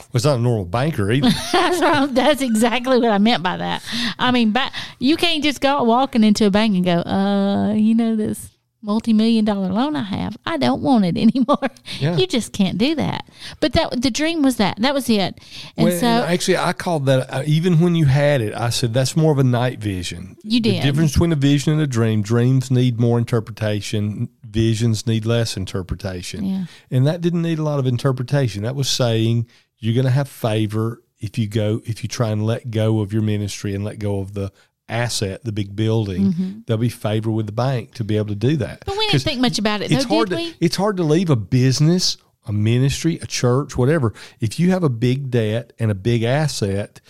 Well, 0.00 0.08
it's 0.14 0.24
not 0.24 0.40
a 0.40 0.42
normal 0.42 0.64
banker 0.64 1.12
either. 1.12 1.30
That's 1.52 1.80
what, 1.80 2.12
that's 2.16 2.42
exactly 2.42 2.98
what 2.98 3.12
I 3.12 3.18
meant 3.18 3.44
by 3.44 3.58
that. 3.58 3.84
I 4.18 4.32
mean, 4.32 4.52
you 4.98 5.16
can't 5.16 5.44
just 5.44 5.60
go 5.60 5.80
walking 5.84 6.24
into 6.24 6.46
a 6.46 6.50
bank 6.50 6.74
and 6.74 6.84
go, 6.84 7.08
uh, 7.08 7.74
you 7.74 7.94
know, 7.94 8.16
this 8.16 8.50
multi-million 8.84 9.44
dollar 9.44 9.68
loan 9.68 9.96
I 9.96 10.02
have, 10.02 10.36
I 10.44 10.56
don't 10.56 10.82
want 10.82 11.04
it 11.04 11.16
anymore. 11.16 11.70
Yeah. 11.98 12.16
You 12.16 12.26
just 12.26 12.52
can't 12.52 12.78
do 12.78 12.94
that. 12.94 13.28
But 13.60 13.72
that 13.72 14.02
the 14.02 14.10
dream 14.10 14.42
was 14.42 14.56
that. 14.56 14.76
That 14.80 14.94
was 14.94 15.08
it. 15.08 15.40
And 15.76 15.88
Well, 15.88 15.98
so 15.98 16.06
and 16.06 16.32
actually, 16.32 16.58
I 16.58 16.72
called 16.72 17.06
that, 17.06 17.32
uh, 17.32 17.42
even 17.46 17.80
when 17.80 17.94
you 17.94 18.06
had 18.06 18.40
it, 18.40 18.54
I 18.54 18.70
said 18.70 18.94
that's 18.94 19.16
more 19.16 19.32
of 19.32 19.38
a 19.38 19.44
night 19.44 19.78
vision. 19.80 20.36
You 20.42 20.60
did. 20.60 20.82
The 20.82 20.86
difference 20.86 21.12
between 21.12 21.32
a 21.32 21.36
vision 21.36 21.72
and 21.72 21.82
a 21.82 21.86
dream 21.86 22.22
dreams 22.22 22.70
need 22.70 23.00
more 23.00 23.18
interpretation, 23.18 24.28
visions 24.44 25.06
need 25.06 25.24
less 25.24 25.56
interpretation. 25.56 26.44
Yeah. 26.44 26.64
And 26.90 27.06
that 27.06 27.20
didn't 27.20 27.42
need 27.42 27.58
a 27.58 27.62
lot 27.62 27.78
of 27.78 27.86
interpretation. 27.86 28.62
That 28.62 28.76
was 28.76 28.88
saying 28.88 29.46
you're 29.78 29.94
going 29.94 30.06
to 30.06 30.10
have 30.10 30.28
favor 30.28 31.02
if 31.20 31.38
you 31.38 31.48
go, 31.48 31.80
if 31.86 32.02
you 32.02 32.08
try 32.08 32.30
and 32.30 32.44
let 32.44 32.70
go 32.70 33.00
of 33.00 33.12
your 33.12 33.22
ministry 33.22 33.74
and 33.74 33.84
let 33.84 33.98
go 33.98 34.20
of 34.20 34.34
the 34.34 34.52
asset, 34.88 35.42
the 35.44 35.52
big 35.52 35.74
building, 35.74 36.62
they'll 36.66 36.76
be 36.76 36.88
favor 36.88 37.30
with 37.30 37.46
the 37.46 37.52
bank 37.52 37.94
to 37.94 38.04
be 38.04 38.16
able 38.16 38.28
to 38.28 38.34
do 38.34 38.56
that. 38.56 38.80
Mm-hmm. 38.80 38.90
but 38.90 38.98
we 38.98 39.06
didn't 39.08 39.22
think 39.22 39.40
much 39.40 39.58
about 39.58 39.80
it, 39.82 39.90
though, 39.90 39.96
it's 39.96 40.04
hard 40.04 40.28
did 40.28 40.36
to 40.36 40.42
we? 40.42 40.54
it's 40.60 40.76
hard 40.76 40.96
to 40.98 41.02
leave 41.02 41.30
a 41.30 41.36
business, 41.36 42.16
a 42.46 42.52
ministry, 42.52 43.18
a 43.22 43.26
church, 43.26 43.76
whatever. 43.76 44.12
If 44.40 44.60
you 44.60 44.70
have 44.70 44.82
a 44.84 44.88
big 44.90 45.30
debt 45.30 45.72
and 45.78 45.90
a 45.90 45.94
big 45.94 46.22
asset 46.22 47.00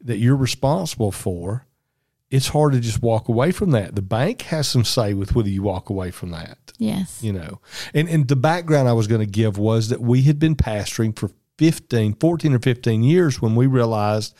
that 0.00 0.18
you're 0.18 0.36
responsible 0.36 1.10
for, 1.12 1.66
it's 2.30 2.48
hard 2.48 2.72
to 2.72 2.80
just 2.80 3.02
walk 3.02 3.28
away 3.28 3.52
from 3.52 3.70
that. 3.72 3.94
The 3.94 4.02
bank 4.02 4.42
has 4.42 4.66
some 4.68 4.84
say 4.84 5.14
with 5.14 5.34
whether 5.34 5.48
you 5.48 5.62
walk 5.62 5.88
away 5.90 6.10
from 6.10 6.30
that 6.30 6.58
Yes. 6.78 7.22
you 7.22 7.32
know 7.32 7.60
and 7.94 8.08
and 8.08 8.26
the 8.26 8.34
background 8.34 8.88
i 8.88 8.92
was 8.92 9.06
going 9.06 9.20
to 9.20 9.30
give 9.30 9.56
was 9.56 9.90
that 9.90 10.00
we 10.00 10.22
had 10.22 10.40
been 10.40 10.56
pastoring 10.56 11.16
for 11.16 11.30
15 11.58 12.14
14 12.14 12.52
or 12.52 12.58
15 12.58 13.04
years 13.04 13.40
when 13.40 13.54
we 13.54 13.68
realized 13.68 14.34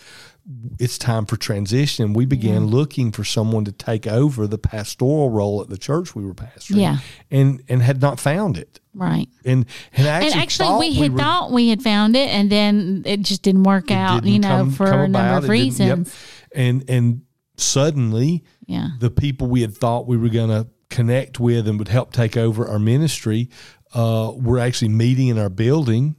it's 0.78 0.98
time 0.98 1.24
for 1.24 1.36
transition 1.38 2.12
we 2.12 2.26
began 2.26 2.66
looking 2.66 3.10
for 3.10 3.24
someone 3.24 3.64
to 3.64 3.72
take 3.72 4.06
over 4.06 4.46
the 4.46 4.58
pastoral 4.58 5.30
role 5.30 5.62
at 5.62 5.70
the 5.70 5.78
church 5.78 6.14
we 6.14 6.22
were 6.22 6.34
pastoring 6.34 6.76
Yeah. 6.82 6.98
and 7.30 7.62
and 7.68 7.80
had 7.82 8.02
not 8.02 8.20
found 8.20 8.58
it 8.58 8.78
Right. 8.92 9.28
and 9.46 9.64
and 9.94 10.06
actually, 10.06 10.32
and 10.32 10.40
actually, 10.42 10.78
we 10.90 10.94
had 10.96 11.12
were- 11.12 11.18
thought 11.18 11.50
we 11.50 11.68
had 11.70 11.82
found 11.82 12.14
it, 12.14 12.28
and 12.28 12.50
then 12.50 13.02
it 13.06 13.22
just 13.22 13.42
didn't 13.42 13.62
work 13.64 13.90
out. 13.90 14.22
didn't 14.22 14.32
You 14.34 14.38
know, 14.40 14.48
come- 14.48 14.70
for 14.70 14.86
come 14.86 15.00
a 15.00 15.08
number 15.08 15.18
of 15.38 15.44
It 15.44 15.48
didn't- 15.48 15.78
yep. 15.78 15.98
reasons. 15.98 16.14
and 16.54 16.84
and 16.88 17.22
suddenly 17.56 18.44
Yeah. 18.66 18.88
the 19.00 19.10
people 19.10 19.48
we 19.48 19.62
had 19.62 19.74
thought 19.76 20.06
we 20.06 20.16
were 20.16 20.28
going 20.28 20.50
to 20.50 20.66
connect 20.90 21.40
with 21.40 21.66
and 21.66 21.78
would 21.78 21.88
help 21.88 22.12
take 22.12 22.36
over 22.36 22.68
our 22.68 22.78
ministry 22.78 23.48
uh, 23.94 24.32
were 24.36 24.58
actually 24.58 24.88
meeting 24.88 25.28
in 25.28 25.38
our 25.38 25.48
building. 25.48 26.16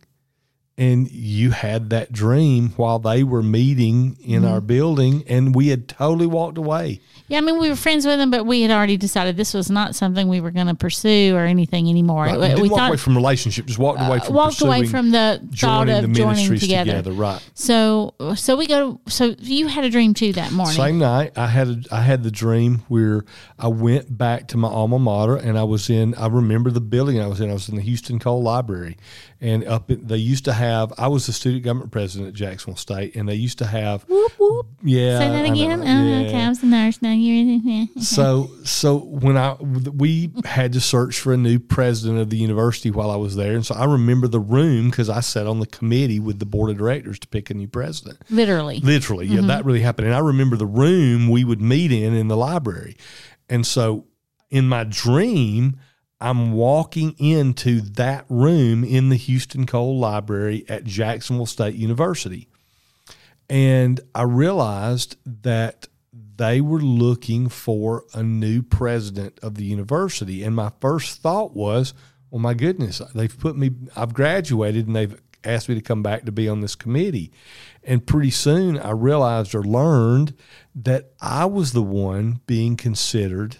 And 0.78 1.10
you 1.10 1.52
had 1.52 1.90
that 1.92 2.12
dream 2.12 2.74
while 2.76 3.00
they 3.00 3.24
were 3.24 3.42
meeting 3.42 4.18
in 4.22 4.42
Mm-hmm. 4.42 4.52
our 4.52 4.60
building, 4.60 5.24
and 5.28 5.56
we 5.56 5.70
had 5.70 5.88
totally 5.88 6.28
walked 6.28 6.58
away. 6.58 7.00
Yeah, 7.28 7.38
I 7.38 7.42
mean, 7.42 7.58
we 7.60 7.70
were 7.70 7.78
friends 7.78 8.06
with 8.06 8.20
them, 8.20 8.30
but 8.30 8.46
we 8.46 8.62
had 8.62 8.70
already 8.72 8.98
decided 8.98 9.38
this 9.38 9.54
was 9.54 9.72
not 9.72 9.96
something 9.96 10.28
we 10.28 10.42
were 10.42 10.52
going 10.52 10.68
to 10.68 10.76
pursue 10.76 11.34
or 11.36 11.46
anything 11.46 11.90
anymore. 11.90 12.26
Right? 12.26 12.56
We 12.56 12.64
we 12.64 12.70
walk 12.70 12.80
thought 12.80 12.88
away 12.90 12.98
from 12.98 13.16
relationship, 13.16 13.66
just 13.68 13.80
walked 13.80 14.02
away 14.02 14.18
uh, 14.18 14.26
from 14.26 14.36
walked 14.36 14.62
away 14.62 14.86
from 14.86 15.12
the 15.12 15.42
thought 15.56 15.88
of 15.88 16.02
the 16.02 16.08
joining 16.10 16.60
together. 16.60 16.92
together. 16.92 17.14
Right. 17.14 17.42
So, 17.54 18.14
so 18.36 18.58
we 18.58 18.68
go. 18.68 19.00
So 19.08 19.34
you 19.40 19.68
had 19.68 19.86
a 19.86 19.90
dream 19.90 20.14
too 20.14 20.34
that 20.34 20.52
morning. 20.52 20.76
Same 20.76 21.00
night, 21.00 21.38
I 21.38 21.48
had 21.48 21.68
a, 21.70 21.82
I 21.90 22.02
had 22.02 22.22
the 22.24 22.32
dream 22.32 22.84
where 22.90 23.24
I 23.58 23.70
went 23.70 24.16
back 24.16 24.50
to 24.50 24.58
my 24.58 24.68
alma 24.68 25.00
mater, 25.00 25.38
and 25.38 25.58
I 25.58 25.64
was 25.64 25.90
in. 25.90 26.14
I 26.16 26.28
remember 26.28 26.70
the 26.70 26.82
building 26.82 27.20
I 27.22 27.28
was 27.28 27.40
in. 27.40 27.50
I 27.50 27.54
was 27.54 27.70
in 27.70 27.76
the 27.76 27.82
Houston 27.82 28.20
Cole 28.20 28.44
Library, 28.44 28.98
and 29.42 29.66
up 29.66 29.92
in, 29.92 30.08
they 30.08 30.18
used 30.18 30.46
to 30.46 30.54
have. 30.54 30.94
I 30.98 31.08
was 31.08 31.26
the 31.26 31.34
student 31.34 31.64
government 31.64 31.92
president 31.92 32.30
at 32.30 32.34
Jacksonville 32.36 32.78
State, 32.78 33.16
and 33.16 33.28
they 33.28 33.36
used 33.36 33.58
to 33.60 33.66
have. 33.66 34.04
Whoop 34.04 34.32
whoop. 34.40 34.68
Yeah, 34.84 35.20
Say 35.20 35.28
that 35.30 35.46
I 35.46 35.48
know, 35.50 35.54
again. 35.54 35.82
Oh, 35.82 35.84
yeah. 35.84 36.28
okay. 36.28 36.42
I 36.44 36.50
was 36.50 36.64
a 36.64 36.66
nurse. 36.66 37.02
Now 37.02 37.12
you're 37.12 37.36
in. 37.36 37.90
So 38.00 38.50
so 38.64 38.98
when 38.98 39.38
I 39.38 39.54
we 39.56 40.32
had 40.46 40.74
to 40.74 40.82
search 40.82 41.20
for 41.20 41.34
a 41.34 41.38
new 41.38 41.60
president 41.60 42.20
of 42.20 42.30
the 42.30 42.38
university 42.38 42.92
while 42.92 43.12
I 43.12 43.16
was 43.18 43.36
there, 43.36 43.54
and 43.54 43.66
so 43.66 43.76
I 43.76 43.86
remember 43.86 44.28
the 44.28 44.40
room 44.40 44.90
because 44.90 45.10
I 45.10 45.20
sat 45.20 45.48
on 45.48 45.60
the 45.60 45.66
committee 45.66 46.20
with 46.20 46.40
the 46.40 46.46
board 46.46 46.70
of 46.70 46.78
directors 46.78 47.20
to 47.20 47.28
pick 47.28 47.50
a 47.50 47.54
new 47.54 47.68
president. 47.68 48.20
Literally. 48.30 48.80
Literally, 48.80 49.28
yeah, 49.28 49.40
mm-hmm. 49.40 49.48
that 49.48 49.66
really 49.66 49.82
happened. 49.82 50.08
And 50.08 50.16
I 50.16 50.20
remember 50.20 50.56
the 50.56 50.66
room 50.66 51.30
we 51.30 51.44
would 51.44 51.62
meet 51.62 51.92
in 51.92 52.14
in 52.14 52.28
the 52.28 52.38
library. 52.38 52.96
And 53.50 53.66
so 53.66 54.06
in 54.50 54.68
my 54.68 54.84
dream, 54.84 55.78
I'm 56.22 56.54
walking 56.54 57.16
into 57.18 57.82
that 57.82 58.26
room 58.30 58.84
in 58.84 59.10
the 59.10 59.18
Houston 59.18 59.66
Cole 59.66 60.00
Library 60.00 60.66
at 60.70 60.86
Jacksonville 60.86 61.46
State 61.46 61.76
University. 61.76 62.48
And 63.50 64.00
I 64.14 64.24
realized 64.24 65.18
that 65.26 65.88
they 66.38 66.62
were 66.62 66.80
looking 66.80 67.50
for 67.50 68.06
a 68.14 68.24
new 68.24 68.62
president 68.62 69.40
of 69.42 69.56
the 69.56 69.66
university. 69.66 70.44
And 70.44 70.56
my 70.56 70.72
first 70.82 71.22
thought 71.22 71.56
was, 71.56 71.94
well, 72.30 72.40
my 72.40 72.54
goodness, 72.54 73.02
they've 73.14 73.38
put 73.38 73.58
me, 73.58 73.72
I've 73.96 74.14
graduated 74.14 74.88
and 74.88 74.96
they've 74.96 75.22
asked 75.44 75.70
me 75.70 75.76
to 75.76 75.82
come 75.82 76.02
back 76.02 76.26
to 76.26 76.32
be 76.32 76.50
on 76.50 76.62
this 76.62 76.76
committee. 76.76 77.32
And 77.84 78.06
pretty 78.06 78.32
soon 78.32 78.80
I 78.80 78.92
realized 78.92 79.54
or 79.54 79.64
learned 79.64 80.34
that 80.74 81.12
I 81.22 81.46
was 81.46 81.74
the 81.74 81.84
one 81.84 82.42
being 82.48 82.78
considered 82.78 83.58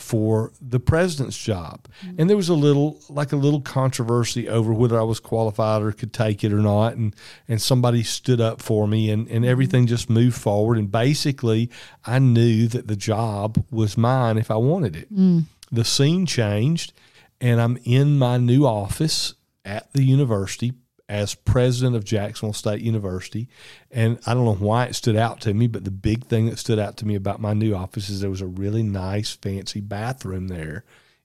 for 0.00 0.52
the 0.60 0.80
president's 0.80 1.38
job. 1.38 1.86
Mm-hmm. 2.04 2.20
And 2.20 2.30
there 2.30 2.36
was 2.36 2.48
a 2.48 2.54
little 2.54 3.00
like 3.08 3.32
a 3.32 3.36
little 3.36 3.60
controversy 3.60 4.48
over 4.48 4.72
whether 4.72 4.98
I 4.98 5.02
was 5.02 5.20
qualified 5.20 5.82
or 5.82 5.92
could 5.92 6.12
take 6.12 6.42
it 6.42 6.52
or 6.52 6.60
not. 6.60 6.94
And 6.94 7.14
and 7.48 7.60
somebody 7.60 8.02
stood 8.02 8.40
up 8.40 8.62
for 8.62 8.88
me 8.88 9.10
and, 9.10 9.28
and 9.28 9.44
everything 9.44 9.86
just 9.86 10.10
moved 10.10 10.36
forward. 10.36 10.78
And 10.78 10.90
basically 10.90 11.70
I 12.04 12.18
knew 12.18 12.66
that 12.68 12.88
the 12.88 12.96
job 12.96 13.64
was 13.70 13.96
mine 13.96 14.38
if 14.38 14.50
I 14.50 14.56
wanted 14.56 14.96
it. 14.96 15.12
Mm. 15.14 15.44
The 15.70 15.84
scene 15.84 16.26
changed 16.26 16.92
and 17.40 17.60
I'm 17.60 17.78
in 17.84 18.18
my 18.18 18.36
new 18.36 18.66
office 18.66 19.34
at 19.64 19.92
the 19.92 20.02
university 20.02 20.72
as 21.10 21.34
president 21.34 21.96
of 21.96 22.04
Jacksonville 22.04 22.52
State 22.52 22.80
University. 22.80 23.48
And 23.90 24.20
I 24.26 24.32
don't 24.32 24.44
know 24.44 24.54
why 24.54 24.84
it 24.84 24.94
stood 24.94 25.16
out 25.16 25.40
to 25.40 25.52
me, 25.52 25.66
but 25.66 25.82
the 25.82 25.90
big 25.90 26.26
thing 26.26 26.46
that 26.46 26.58
stood 26.60 26.78
out 26.78 26.96
to 26.98 27.06
me 27.06 27.16
about 27.16 27.40
my 27.40 27.52
new 27.52 27.74
office 27.74 28.08
is 28.08 28.20
there 28.20 28.30
was 28.30 28.40
a 28.40 28.46
really 28.46 28.84
nice, 28.84 29.32
fancy 29.32 29.80
bathroom 29.80 30.46
there 30.46 30.84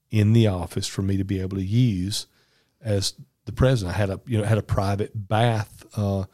in 0.10 0.34
the 0.34 0.48
office 0.48 0.88
for 0.88 1.04
me 1.04 1.18
to 1.18 1.24
be 1.24 1.40
able 1.40 1.58
to 1.58 1.64
use 1.64 2.26
as 2.82 3.14
the 3.46 3.52
president. 3.52 3.96
I 3.96 4.00
had 4.00 4.10
a 4.10 4.20
you 4.26 4.40
know 4.40 4.44
had 4.44 4.58
a 4.58 4.64
private 4.64 5.12
bath 5.14 5.86
uh, 5.96 6.26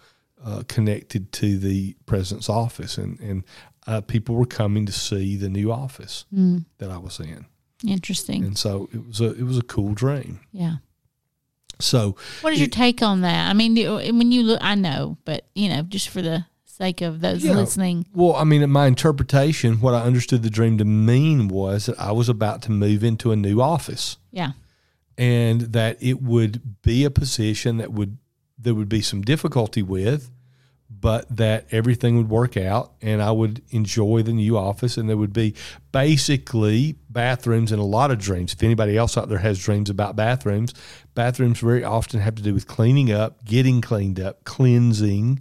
uh, 0.44 0.64
connected 0.70 1.34
to 1.34 1.58
the 1.58 1.98
president's 2.06 2.48
office, 2.48 2.98
and 2.98 3.20
and 3.20 3.44
uh, 3.86 4.00
people 4.00 4.36
were 4.36 4.46
coming 4.46 4.86
to 4.86 4.94
see 4.94 5.36
the 5.36 5.50
new 5.50 5.74
office 5.74 6.24
mm. 6.34 6.64
that 6.78 6.90
I 6.90 7.00
was 7.00 7.20
in. 7.20 7.48
Interesting. 7.86 8.46
And 8.46 8.58
so 8.58 8.88
it 8.94 9.06
was 9.06 9.20
a 9.20 9.34
it 9.34 9.44
was 9.44 9.58
a 9.58 9.64
cool 9.64 9.94
dream. 9.94 10.40
Yeah. 10.54 10.76
So, 11.82 12.16
what 12.42 12.54
is 12.54 12.60
your 12.60 12.70
take 12.70 13.02
on 13.02 13.22
that? 13.22 13.50
I 13.50 13.54
mean, 13.54 13.76
when 13.76 14.32
you 14.32 14.44
look, 14.44 14.60
I 14.62 14.76
know, 14.76 15.18
but 15.26 15.46
you 15.56 15.70
know, 15.70 15.82
just 15.84 16.10
for 16.10 16.22
the 16.22 16.46
sake 16.66 17.02
of 17.02 17.22
those 17.22 17.44
yeah, 17.44 17.54
listening. 17.54 18.08
Well, 18.14 18.36
I 18.36 18.44
mean, 18.44 18.68
my 18.72 18.88
interpretation, 18.88 19.82
what 19.82 19.94
I 19.94 20.02
understood 20.02 20.42
the 20.42 20.50
dream 20.50 20.80
to 20.80 20.86
mean 20.86 21.48
was 21.48 21.86
that 21.86 22.00
I 22.00 22.12
was 22.12 22.28
about 22.28 22.64
to 22.64 22.72
move 22.72 23.04
into 23.04 23.32
a 23.32 23.36
new 23.36 23.62
office. 23.62 24.18
Yeah. 24.32 24.54
And 25.18 25.62
that 25.74 25.98
it 26.02 26.22
would 26.24 26.82
be 26.82 27.04
a 27.04 27.12
position 27.12 27.78
that 27.78 27.92
would 27.92 28.18
there 28.58 28.74
would 28.74 28.90
be 28.90 29.02
some 29.02 29.22
difficulty 29.22 29.82
with, 29.82 30.31
but 31.00 31.26
that 31.36 31.68
everything 31.72 32.18
would 32.18 32.30
work 32.30 32.58
out 32.58 32.94
and 33.02 33.22
I 33.22 33.32
would 33.32 33.62
enjoy 33.72 34.24
the 34.24 34.34
new 34.34 34.58
office 34.58 34.98
and 34.98 35.10
there 35.10 35.18
would 35.18 35.34
be 35.34 35.56
basically 35.92 36.96
bathrooms 37.10 37.72
and 37.72 37.82
a 37.82 37.86
lot 37.86 38.12
of 38.12 38.20
dreams. 38.20 38.54
If 38.54 38.62
anybody 38.62 38.98
else 38.98 39.18
out 39.18 39.30
there 39.30 39.40
has 39.40 39.64
dreams 39.64 39.90
about 39.90 40.16
bathrooms, 40.16 40.74
bathrooms 41.16 41.60
very 41.60 41.84
often 41.84 42.20
have 42.20 42.36
to 42.36 42.44
do 42.44 42.54
with 42.54 42.68
cleaning 42.68 43.12
up, 43.12 43.44
getting 43.46 43.82
cleaned 43.82 44.20
up, 44.20 44.44
cleansing, 44.44 45.40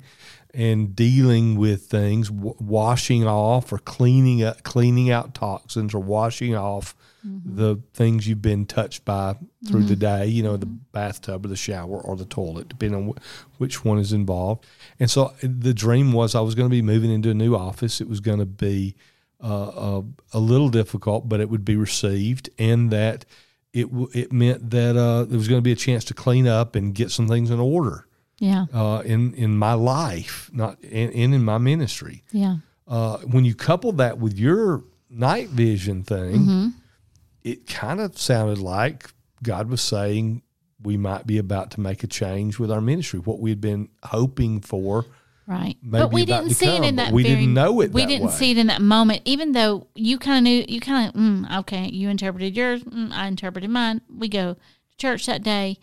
and 0.54 0.94
dealing 0.96 1.56
with 1.56 1.86
things, 1.86 2.28
w- 2.28 2.54
washing 2.58 3.26
off 3.26 3.72
or 3.72 3.78
cleaning 3.78 4.42
up, 4.42 4.62
cleaning 4.62 5.10
out 5.10 5.34
toxins 5.34 5.94
or 5.94 6.02
washing 6.02 6.54
off 6.54 6.94
mm-hmm. 7.26 7.56
the 7.56 7.80
things 7.94 8.26
you've 8.26 8.42
been 8.42 8.66
touched 8.66 9.04
by 9.04 9.36
through 9.66 9.80
mm-hmm. 9.80 9.88
the 9.88 9.96
day, 9.96 10.26
you 10.26 10.42
know, 10.42 10.56
the 10.56 10.66
mm-hmm. 10.66 10.84
bathtub 10.92 11.44
or 11.44 11.48
the 11.48 11.56
shower 11.56 12.00
or 12.00 12.16
the 12.16 12.24
toilet, 12.24 12.68
depending 12.68 12.98
on 12.98 13.14
wh- 13.14 13.60
which 13.60 13.84
one 13.84 13.98
is 13.98 14.12
involved. 14.12 14.66
And 14.98 15.10
so 15.10 15.32
the 15.42 15.74
dream 15.74 16.12
was 16.12 16.34
I 16.34 16.40
was 16.40 16.54
going 16.54 16.68
to 16.68 16.74
be 16.74 16.82
moving 16.82 17.10
into 17.10 17.30
a 17.30 17.34
new 17.34 17.54
office. 17.54 18.00
It 18.00 18.08
was 18.08 18.20
going 18.20 18.38
to 18.38 18.46
be 18.46 18.96
uh, 19.42 20.02
a, 20.02 20.04
a, 20.34 20.38
little 20.38 20.68
difficult, 20.68 21.28
but 21.28 21.40
it 21.40 21.48
would 21.48 21.64
be 21.64 21.76
received, 21.76 22.50
and 22.58 22.90
that 22.90 23.24
it 23.72 23.90
w- 23.90 24.10
it 24.12 24.32
meant 24.32 24.70
that 24.70 24.96
uh, 24.96 25.24
there 25.24 25.38
was 25.38 25.48
going 25.48 25.60
to 25.60 25.62
be 25.62 25.72
a 25.72 25.76
chance 25.76 26.04
to 26.04 26.14
clean 26.14 26.46
up 26.46 26.74
and 26.74 26.94
get 26.94 27.10
some 27.10 27.26
things 27.26 27.50
in 27.50 27.58
order. 27.58 28.06
Yeah. 28.40 28.66
Uh, 28.74 29.02
in 29.04 29.32
in 29.34 29.56
my 29.56 29.74
life, 29.74 30.50
not 30.52 30.82
in, 30.82 31.32
in 31.32 31.44
my 31.44 31.58
ministry. 31.58 32.24
Yeah. 32.32 32.56
Uh, 32.88 33.18
when 33.18 33.44
you 33.44 33.54
couple 33.54 33.92
that 33.92 34.18
with 34.18 34.36
your 34.36 34.82
night 35.08 35.50
vision 35.50 36.02
thing, 36.02 36.38
mm-hmm 36.40 36.68
it 37.42 37.66
kind 37.66 38.00
of 38.00 38.18
sounded 38.18 38.58
like 38.58 39.10
God 39.42 39.68
was 39.68 39.80
saying 39.80 40.42
we 40.82 40.96
might 40.96 41.26
be 41.26 41.38
about 41.38 41.70
to 41.72 41.80
make 41.80 42.02
a 42.02 42.06
change 42.06 42.58
with 42.58 42.70
our 42.70 42.80
ministry, 42.80 43.20
what 43.20 43.38
we 43.40 43.50
had 43.50 43.60
been 43.60 43.88
hoping 44.04 44.60
for. 44.60 45.06
Right. 45.46 45.76
But 45.82 46.12
we 46.12 46.24
didn't 46.24 46.50
see 46.50 46.66
come, 46.66 46.84
it 46.84 46.88
in 46.88 46.96
that 46.96 47.12
we 47.12 47.22
very, 47.22 47.36
didn't 47.36 47.54
know 47.54 47.80
it 47.80 47.92
We 47.92 48.06
didn't 48.06 48.28
way. 48.28 48.32
see 48.32 48.50
it 48.52 48.58
in 48.58 48.68
that 48.68 48.80
moment, 48.80 49.22
even 49.24 49.52
though 49.52 49.88
you 49.94 50.18
kind 50.18 50.38
of 50.38 50.42
knew, 50.44 50.64
you 50.68 50.80
kind 50.80 51.08
of, 51.08 51.20
mm, 51.20 51.58
okay, 51.60 51.88
you 51.88 52.08
interpreted 52.08 52.56
yours, 52.56 52.84
mm, 52.84 53.10
I 53.10 53.26
interpreted 53.26 53.68
mine. 53.68 54.00
We 54.08 54.28
go 54.28 54.54
to 54.54 54.60
church 54.96 55.26
that 55.26 55.42
day. 55.42 55.78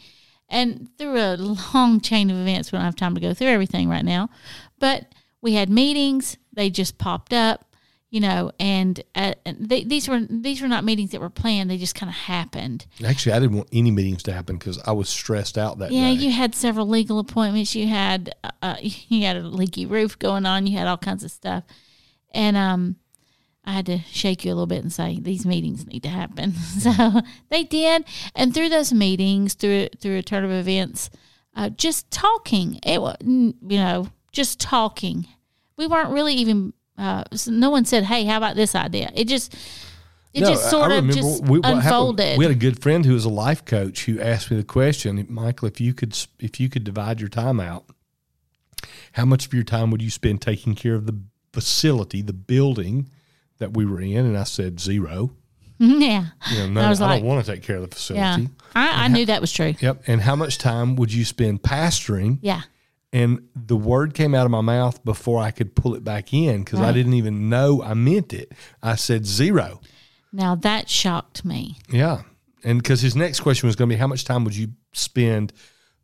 And 0.50 0.90
through 0.98 1.18
a 1.18 1.36
long 1.74 2.00
chain 2.00 2.30
of 2.30 2.38
events, 2.38 2.72
we 2.72 2.78
don't 2.78 2.86
have 2.86 2.96
time 2.96 3.16
to 3.16 3.22
go 3.22 3.34
through 3.34 3.48
everything 3.48 3.90
right 3.90 4.06
now. 4.06 4.30
But 4.80 5.14
we 5.42 5.54
had 5.54 5.70
meetings, 5.70 6.38
they 6.54 6.70
just 6.70 6.98
popped 6.98 7.34
up 7.34 7.68
you 8.10 8.22
know, 8.22 8.52
and, 8.58 9.02
uh, 9.16 9.34
they, 9.46 9.84
these 9.84 10.08
were 10.08 10.22
these 10.30 10.62
were 10.62 10.68
not 10.70 10.86
meetings 10.86 11.12
that 11.12 11.20
were 11.20 11.30
planned; 11.30 11.70
they 11.70 11.78
just 11.78 11.94
kind 11.94 12.10
of 12.10 12.16
happened. 12.16 12.86
Actually, 13.06 13.34
I 13.34 13.40
didn't 13.40 13.58
want 13.58 13.68
any 13.74 13.92
meetings 13.92 14.24
to 14.24 14.34
happen 14.34 14.58
because 14.58 14.80
I 14.86 14.94
was 14.94 15.10
stressed 15.10 15.58
out 15.58 15.80
that 15.80 15.90
day. 15.90 15.96
yeah, 15.96 16.14
day. 16.14 16.14
you 16.14 16.32
had 16.32 16.56
several 16.56 16.88
legal 16.88 17.20
appointments. 17.20 17.76
You 17.76 17.88
had 17.88 18.34
uh, 18.46 18.52
uh, 18.62 18.76
you 18.82 19.26
had 19.26 19.36
a 19.36 19.42
leaky 19.42 19.86
roof 19.86 20.18
going 20.18 20.46
on. 20.46 20.68
You 20.68 20.78
had 20.78 20.88
all 20.88 20.98
kinds 20.98 21.26
of 21.26 21.32
stuff, 21.32 21.66
and 22.32 22.56
um, 22.56 22.96
I 23.68 23.72
had 23.72 23.86
to 23.88 24.00
shake 24.10 24.46
you 24.46 24.52
a 24.52 24.56
little 24.56 24.66
bit 24.66 24.82
and 24.82 24.94
say 24.94 25.20
these 25.20 25.46
meetings 25.46 25.86
need 25.86 26.02
to 26.04 26.10
happen. 26.10 26.54
so 26.80 27.22
they 27.50 27.66
did, 27.66 28.06
and 28.34 28.54
through 28.54 28.70
those 28.70 28.94
meetings, 28.94 29.56
through 29.56 29.90
through 30.00 30.18
a 30.18 30.24
turn 30.24 30.46
of 30.46 30.52
events, 30.52 31.10
uh, 31.54 31.70
just 31.70 32.10
talking. 32.10 32.80
It 32.84 33.02
was 33.02 33.18
you 33.22 33.54
know 33.62 34.08
just 34.32 34.62
talking. 34.62 35.28
We 35.76 35.86
weren't 35.86 36.12
really 36.12 36.34
even 36.36 36.74
uh, 36.98 37.26
no 37.46 37.70
one 37.70 37.84
said, 37.84 38.06
"Hey, 38.06 38.24
how 38.24 38.38
about 38.38 38.56
this 38.56 38.74
idea?" 38.74 39.12
It 39.14 39.28
just 39.28 39.54
it 40.34 40.42
no, 40.42 40.48
just 40.48 40.70
sort 40.70 40.94
of 40.94 41.06
just 41.10 41.44
we, 41.44 41.60
unfolded. 41.62 42.24
Happened, 42.24 42.40
we 42.40 42.46
had 42.46 42.52
a 42.54 42.60
good 42.60 42.82
friend 42.82 43.06
who 43.06 43.14
was 43.14 43.26
a 43.26 43.30
life 43.30 43.66
coach 43.66 44.06
who 44.06 44.18
asked 44.22 44.50
me 44.50 44.56
the 44.56 44.64
question, 44.64 45.26
Michael, 45.28 45.68
if 45.68 45.82
you 45.82 45.94
could 45.94 46.18
if 46.40 46.62
you 46.62 46.70
could 46.70 46.86
divide 46.86 47.20
your 47.20 47.30
time 47.30 47.60
out, 47.60 47.84
how 49.12 49.26
much 49.26 49.46
of 49.46 49.54
your 49.54 49.64
time 49.64 49.92
would 49.92 50.02
you 50.02 50.10
spend 50.10 50.42
taking 50.42 50.74
care 50.74 50.96
of 50.96 51.06
the 51.06 51.20
facility, 51.52 52.22
the 52.22 52.32
building 52.32 53.10
that 53.60 53.76
we 53.76 53.86
were 53.86 54.02
in? 54.02 54.26
And 54.26 54.38
I 54.38 54.44
said 54.44 54.80
zero. 54.80 55.32
Yeah, 55.80 56.26
you 56.52 56.58
know, 56.58 56.70
no, 56.70 56.82
I, 56.82 56.90
was 56.90 57.02
I 57.02 57.08
like, 57.08 57.20
don't 57.20 57.28
want 57.28 57.46
to 57.46 57.52
take 57.52 57.62
care 57.62 57.76
of 57.76 57.88
the 57.88 57.96
facility. 57.96 58.42
Yeah, 58.42 58.48
I, 58.74 59.06
I 59.06 59.08
knew 59.10 59.28
that 59.28 59.42
was 59.42 59.52
true. 59.52 59.76
Yep. 59.80 60.06
And 60.08 60.20
how 60.20 60.36
much 60.36 60.58
time 60.58 60.96
would 60.96 61.14
you 61.14 61.24
spend 61.24 61.62
pastoring? 61.62 62.40
Yeah 62.42 62.64
and 63.14 63.48
the 63.56 63.78
word 63.78 64.14
came 64.14 64.36
out 64.36 64.46
of 64.46 64.52
my 64.52 64.62
mouth 64.62 65.04
before 65.04 65.42
I 65.42 65.52
could 65.52 65.76
pull 65.76 65.96
it 65.96 66.04
back 66.04 66.34
in 66.34 66.64
because 66.64 66.80
right. 66.80 66.90
I 66.90 66.92
didn't 66.92 67.14
even 67.14 67.50
know 67.50 67.82
I 67.82 67.94
meant 67.94 68.34
it. 68.34 68.52
I 68.84 68.96
said 68.96 69.26
zero. 69.26 69.82
Now 70.34 70.56
that 70.56 70.90
shocked 70.90 71.46
me. 71.46 71.80
Yeah. 71.90 72.24
And 72.64 72.82
because 72.82 73.02
his 73.02 73.16
next 73.16 73.40
question 73.40 73.68
was 73.68 73.76
going 73.76 73.90
to 73.90 73.96
be, 73.96 74.00
how 74.00 74.08
much 74.08 74.26
time 74.26 74.44
would 74.44 74.56
you 74.56 74.70
spend 74.94 75.54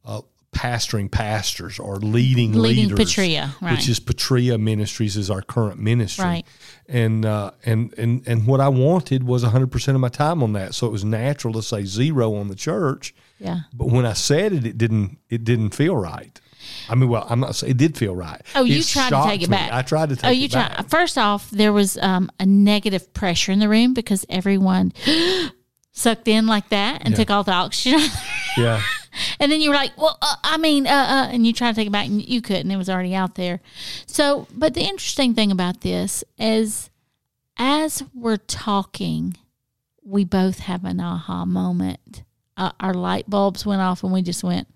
uh, 0.05 0.21
pastoring 0.53 1.09
pastors 1.11 1.79
or 1.79 1.97
leading, 1.97 2.53
leading 2.53 2.89
leaders? 2.89 2.99
Patria, 2.99 3.55
right. 3.61 3.71
Which 3.71 3.89
is 3.89 3.99
Patria 3.99 4.57
Ministries 4.57 5.17
is 5.17 5.29
our 5.29 5.41
current 5.41 5.79
ministry. 5.79 6.25
Right. 6.25 6.45
And, 6.87 7.25
uh, 7.25 7.51
and, 7.65 7.93
and, 7.97 8.27
and 8.27 8.47
what 8.47 8.59
I 8.59 8.69
wanted 8.69 9.23
was 9.23 9.43
100% 9.43 9.95
of 9.95 9.99
my 9.99 10.09
time 10.09 10.43
on 10.43 10.53
that. 10.53 10.75
So 10.75 10.87
it 10.87 10.91
was 10.91 11.03
natural 11.03 11.53
to 11.53 11.61
say 11.61 11.83
zero 11.85 12.35
on 12.35 12.47
the 12.47 12.55
church. 12.55 13.13
Yeah. 13.39 13.61
But 13.73 13.89
when 13.89 14.05
I 14.05 14.13
said 14.13 14.53
it, 14.53 14.65
it 14.65 14.77
didn't, 14.77 15.17
it 15.29 15.43
didn't 15.43 15.71
feel 15.71 15.95
right. 15.95 16.39
I 16.89 16.95
mean, 16.95 17.09
well, 17.09 17.25
I'm 17.29 17.39
not 17.39 17.55
saying 17.55 17.71
it 17.71 17.77
did 17.77 17.97
feel 17.97 18.15
right. 18.15 18.41
Oh, 18.55 18.63
you 18.63 18.83
tried 18.83 19.09
to 19.09 19.23
take 19.25 19.41
it 19.41 19.49
me. 19.49 19.57
back. 19.57 19.71
I 19.71 19.81
tried 19.81 20.09
to 20.09 20.15
take 20.15 20.19
it 20.19 20.21
back. 20.21 20.29
oh, 20.29 20.33
you 20.33 20.45
it 20.45 20.51
tried. 20.51 20.77
back. 20.77 20.89
First 20.89 21.17
off, 21.17 21.49
there 21.51 21.73
was 21.73 21.97
um, 21.97 22.29
a 22.39 22.45
negative 22.45 23.13
pressure 23.13 23.51
in 23.51 23.59
the 23.59 23.69
room 23.69 23.93
because 23.93 24.25
everyone 24.29 24.93
sucked 25.91 26.27
in 26.27 26.47
like 26.47 26.69
that 26.69 27.01
and 27.03 27.11
yeah. 27.11 27.17
took 27.17 27.29
all 27.31 27.43
the 27.43 27.51
oxygen. 27.51 27.99
yeah. 28.57 28.81
And 29.39 29.51
then 29.51 29.61
you 29.61 29.69
were 29.69 29.75
like, 29.75 29.97
well, 29.97 30.17
uh, 30.21 30.35
I 30.43 30.57
mean, 30.57 30.87
uh, 30.87 30.89
uh, 30.89 31.29
and 31.31 31.45
you 31.45 31.53
tried 31.53 31.71
to 31.71 31.75
take 31.75 31.87
it 31.87 31.91
back 31.91 32.07
and 32.07 32.21
you 32.27 32.41
couldn't. 32.41 32.71
It 32.71 32.77
was 32.77 32.89
already 32.89 33.15
out 33.15 33.35
there. 33.35 33.61
So, 34.05 34.47
but 34.53 34.73
the 34.73 34.81
interesting 34.81 35.33
thing 35.33 35.51
about 35.51 35.81
this 35.81 36.23
is 36.37 36.89
as 37.57 38.03
we're 38.13 38.37
talking, 38.37 39.37
we 40.03 40.25
both 40.25 40.59
have 40.59 40.85
an 40.85 40.99
aha 40.99 41.45
moment. 41.45 42.23
Uh, 42.57 42.71
our 42.79 42.93
light 42.93 43.29
bulbs 43.29 43.65
went 43.65 43.81
off 43.81 44.03
and 44.03 44.13
we 44.13 44.21
just 44.21 44.43
went, 44.43 44.67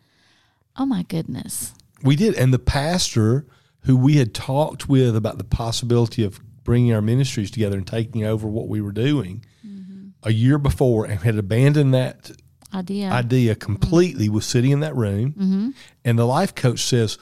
oh 0.77 0.85
my 0.85 1.03
goodness. 1.03 1.73
We 2.03 2.15
did. 2.15 2.35
And 2.35 2.53
the 2.53 2.59
pastor 2.59 3.45
who 3.81 3.97
we 3.97 4.17
had 4.17 4.33
talked 4.33 4.89
with 4.89 5.15
about 5.15 5.37
the 5.37 5.43
possibility 5.43 6.23
of 6.23 6.39
bringing 6.63 6.93
our 6.93 7.01
ministries 7.01 7.49
together 7.49 7.77
and 7.77 7.87
taking 7.87 8.25
over 8.25 8.47
what 8.47 8.67
we 8.67 8.81
were 8.81 8.91
doing, 8.91 9.45
mm-hmm. 9.65 10.09
a 10.23 10.33
year 10.33 10.57
before 10.57 11.05
and 11.05 11.21
had 11.21 11.37
abandoned 11.37 11.93
that 11.93 12.31
Idea. 12.73 13.09
idea 13.09 13.55
completely 13.55 14.29
was 14.29 14.45
sitting 14.45 14.71
in 14.71 14.81
that 14.81 14.95
room 14.95 15.31
mm-hmm. 15.33 15.69
and 16.05 16.19
the 16.19 16.25
life 16.25 16.53
coach 16.53 16.81
says 16.81 17.17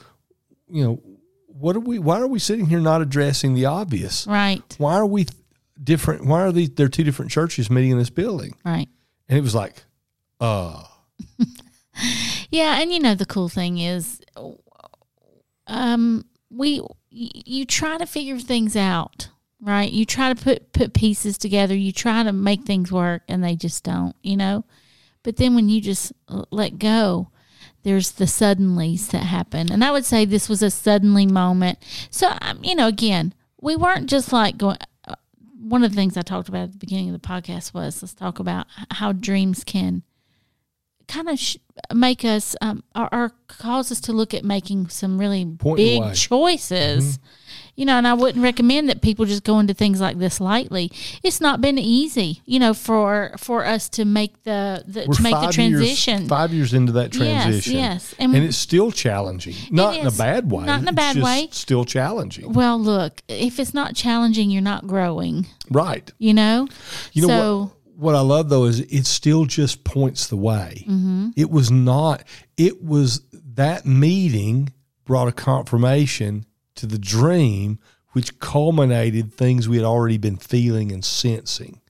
you 0.68 0.82
know 0.84 1.02
what 1.46 1.76
are 1.76 1.80
we 1.80 1.98
why 1.98 2.20
are 2.20 2.26
we 2.26 2.38
sitting 2.38 2.66
here 2.66 2.80
not 2.80 3.00
addressing 3.00 3.54
the 3.54 3.64
obvious 3.66 4.26
Right. 4.26 4.62
why 4.78 4.94
are 4.96 5.06
we 5.06 5.26
different 5.82 6.26
why 6.26 6.42
are 6.42 6.52
these 6.52 6.70
there 6.70 6.86
are 6.86 6.88
two 6.88 7.04
different 7.04 7.30
churches 7.30 7.70
meeting 7.70 7.90
in 7.92 7.98
this 7.98 8.10
building 8.10 8.54
Right. 8.64 8.88
and 9.28 9.38
it 9.38 9.42
was 9.42 9.54
like 9.54 9.84
uh 10.40 10.82
Yeah, 12.50 12.80
and 12.80 12.92
you 12.92 13.00
know 13.00 13.14
the 13.14 13.24
cool 13.24 13.48
thing 13.48 13.78
is, 13.78 14.20
um, 15.66 16.24
we 16.50 16.80
you 17.10 17.64
try 17.64 17.98
to 17.98 18.06
figure 18.06 18.38
things 18.38 18.76
out, 18.76 19.30
right? 19.60 19.90
You 19.90 20.04
try 20.04 20.32
to 20.32 20.42
put 20.42 20.72
put 20.72 20.92
pieces 20.92 21.38
together. 21.38 21.74
You 21.74 21.92
try 21.92 22.22
to 22.22 22.32
make 22.32 22.64
things 22.64 22.92
work, 22.92 23.22
and 23.28 23.42
they 23.42 23.56
just 23.56 23.84
don't, 23.84 24.14
you 24.22 24.36
know. 24.36 24.64
But 25.26 25.38
then 25.38 25.56
when 25.56 25.68
you 25.68 25.80
just 25.80 26.12
let 26.52 26.78
go, 26.78 27.30
there's 27.82 28.12
the 28.12 28.26
suddenlies 28.26 29.08
that 29.10 29.24
happen, 29.24 29.72
and 29.72 29.82
I 29.82 29.90
would 29.90 30.04
say 30.04 30.24
this 30.24 30.48
was 30.48 30.62
a 30.62 30.70
suddenly 30.70 31.26
moment. 31.26 31.80
So, 32.12 32.32
um, 32.42 32.60
you 32.62 32.76
know, 32.76 32.86
again, 32.86 33.34
we 33.60 33.74
weren't 33.74 34.08
just 34.08 34.32
like 34.32 34.56
going. 34.56 34.76
Uh, 35.04 35.16
one 35.58 35.82
of 35.82 35.90
the 35.90 35.96
things 35.96 36.16
I 36.16 36.22
talked 36.22 36.48
about 36.48 36.62
at 36.62 36.72
the 36.72 36.78
beginning 36.78 37.12
of 37.12 37.20
the 37.20 37.28
podcast 37.28 37.74
was 37.74 38.00
let's 38.02 38.14
talk 38.14 38.38
about 38.38 38.68
how 38.92 39.10
dreams 39.10 39.64
can 39.64 40.04
kind 41.08 41.28
of 41.28 41.40
sh- 41.40 41.56
make 41.92 42.24
us 42.24 42.54
um, 42.60 42.84
or, 42.94 43.12
or 43.12 43.32
cause 43.48 43.90
us 43.90 44.00
to 44.02 44.12
look 44.12 44.32
at 44.32 44.44
making 44.44 44.90
some 44.90 45.18
really 45.18 45.44
Point 45.44 45.76
big 45.78 46.02
away. 46.02 46.14
choices. 46.14 47.18
You 47.76 47.84
know, 47.84 47.98
and 47.98 48.08
I 48.08 48.14
wouldn't 48.14 48.42
recommend 48.42 48.88
that 48.88 49.02
people 49.02 49.26
just 49.26 49.44
go 49.44 49.58
into 49.58 49.74
things 49.74 50.00
like 50.00 50.18
this 50.18 50.40
lightly. 50.40 50.90
It's 51.22 51.40
not 51.42 51.60
been 51.60 51.78
easy, 51.78 52.40
you 52.46 52.58
know, 52.58 52.72
for 52.72 53.32
for 53.38 53.64
us 53.66 53.88
to 53.90 54.04
make 54.06 54.42
the, 54.44 54.82
the 54.86 55.04
to 55.04 55.22
make 55.22 55.34
the 55.34 55.52
transition. 55.52 56.20
years, 56.20 56.28
five 56.28 56.54
years 56.54 56.72
into 56.72 56.92
that 56.92 57.12
transition 57.12 57.74
yes. 57.74 58.14
And- 58.18 58.34
and, 58.34 58.44
it's 58.44 58.56
still 58.56 58.90
challenging 58.90 59.54
not 59.70 59.96
in 59.96 60.06
a 60.06 60.10
bad 60.10 60.50
way 60.50 60.64
Not 60.64 60.80
in 60.80 60.88
a 60.88 60.92
bad 60.92 61.16
way. 61.16 61.48
still 61.52 61.84
challenging 61.84 62.52
well, 62.52 62.78
look, 62.80 63.22
if 63.28 63.60
it's 63.60 63.74
not 63.74 63.94
challenging, 63.94 64.50
you're 64.50 64.62
not 64.62 64.86
growing. 64.86 65.46
right 65.70 66.10
You 66.18 66.34
know, 66.34 66.66
You 67.12 67.22
know 67.22 67.28
so 67.28 67.60
what? 67.60 67.72
What 67.96 68.14
I 68.14 68.20
love 68.20 68.48
though 68.50 68.64
is 68.64 68.80
it 68.80 69.06
still 69.06 69.46
just 69.46 69.82
points 69.84 70.26
the 70.28 70.36
way. 70.36 70.84
Mm-hmm. 70.86 71.30
It 71.36 71.50
was 71.50 71.70
not. 71.70 72.24
It 72.58 72.82
was 72.84 73.22
that 73.54 73.86
meeting 73.86 74.72
brought 75.06 75.28
a 75.28 75.32
confirmation 75.32 76.44
to 76.76 76.86
the 76.86 76.98
dream, 76.98 77.78
which 78.12 78.38
culminated 78.38 79.32
things 79.32 79.68
we 79.68 79.76
had 79.76 79.84
already 79.84 80.18
been 80.18 80.36
feeling 80.36 80.92
and 80.92 81.04
sensing. 81.04 81.80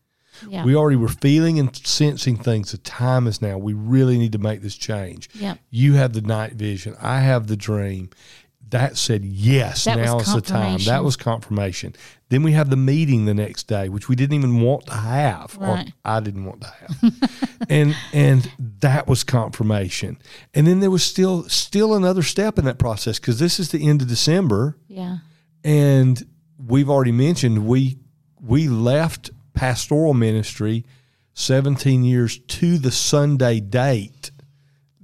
yeah, 0.49 0.65
We 0.65 0.75
already 0.75 0.97
were 0.97 1.09
feeling 1.09 1.59
and 1.59 1.75
sensing 1.77 2.37
things. 2.37 2.73
The 2.73 2.79
time 2.79 3.27
is 3.27 3.41
now. 3.41 3.59
We 3.59 3.75
really 3.75 4.19
need 4.19 4.33
to 4.33 4.39
make 4.39 4.63
this 4.63 4.77
change. 4.77 5.29
Yep. 5.35 5.59
You 5.71 5.95
have 5.95 6.13
the 6.15 6.21
night 6.23 6.55
vision. 6.55 6.97
I 7.01 7.21
have 7.21 7.47
the 7.47 7.57
dream. 7.57 8.11
That 8.71 8.97
said, 8.97 9.25
yes, 9.25 9.85
That 9.85 9.97
now 9.99 10.19
is 10.19 10.35
the 10.35 10.41
time. 10.41 10.81
That 10.87 11.05
was 11.05 11.15
confirmation. 11.17 11.95
Then 12.31 12.43
we 12.43 12.51
have 12.53 12.69
the 12.69 12.77
meeting 12.77 13.25
the 13.25 13.33
next 13.35 13.69
day, 13.69 13.89
which 13.89 14.09
we 14.09 14.17
didn't 14.17 14.35
even 14.35 14.61
want 14.61 14.87
to 14.87 14.95
have, 14.95 15.57
Right. 15.57 15.87
or 15.89 15.93
I 16.05 16.19
didn't 16.19 16.45
want 16.47 16.63
to 16.63 16.67
have, 16.67 17.41
and 17.71 17.95
and 18.13 18.51
that 18.81 19.07
was 19.07 19.23
confirmation. 19.23 20.19
And 20.53 20.67
then 20.67 20.81
there 20.81 20.91
was 20.91 21.05
still 21.05 21.45
still 21.49 21.95
another 21.95 22.23
step 22.23 22.59
in 22.59 22.65
that 22.65 22.79
process 22.79 23.21
because 23.21 23.39
this 23.39 23.61
is 23.61 23.71
the 23.71 23.87
end 23.89 24.03
of 24.03 24.09
December, 24.09 24.77
yeah, 24.89 25.19
and 25.63 26.27
we've 26.59 26.91
already 26.91 27.13
mentioned 27.13 27.67
we 27.69 27.99
we 28.41 28.67
left 28.69 29.31
pastoral 29.55 30.13
ministry 30.15 30.85
17 31.35 32.03
years 32.05 32.39
to 32.39 32.79
the 32.79 32.91
Sunday 32.91 33.61
date 33.61 34.31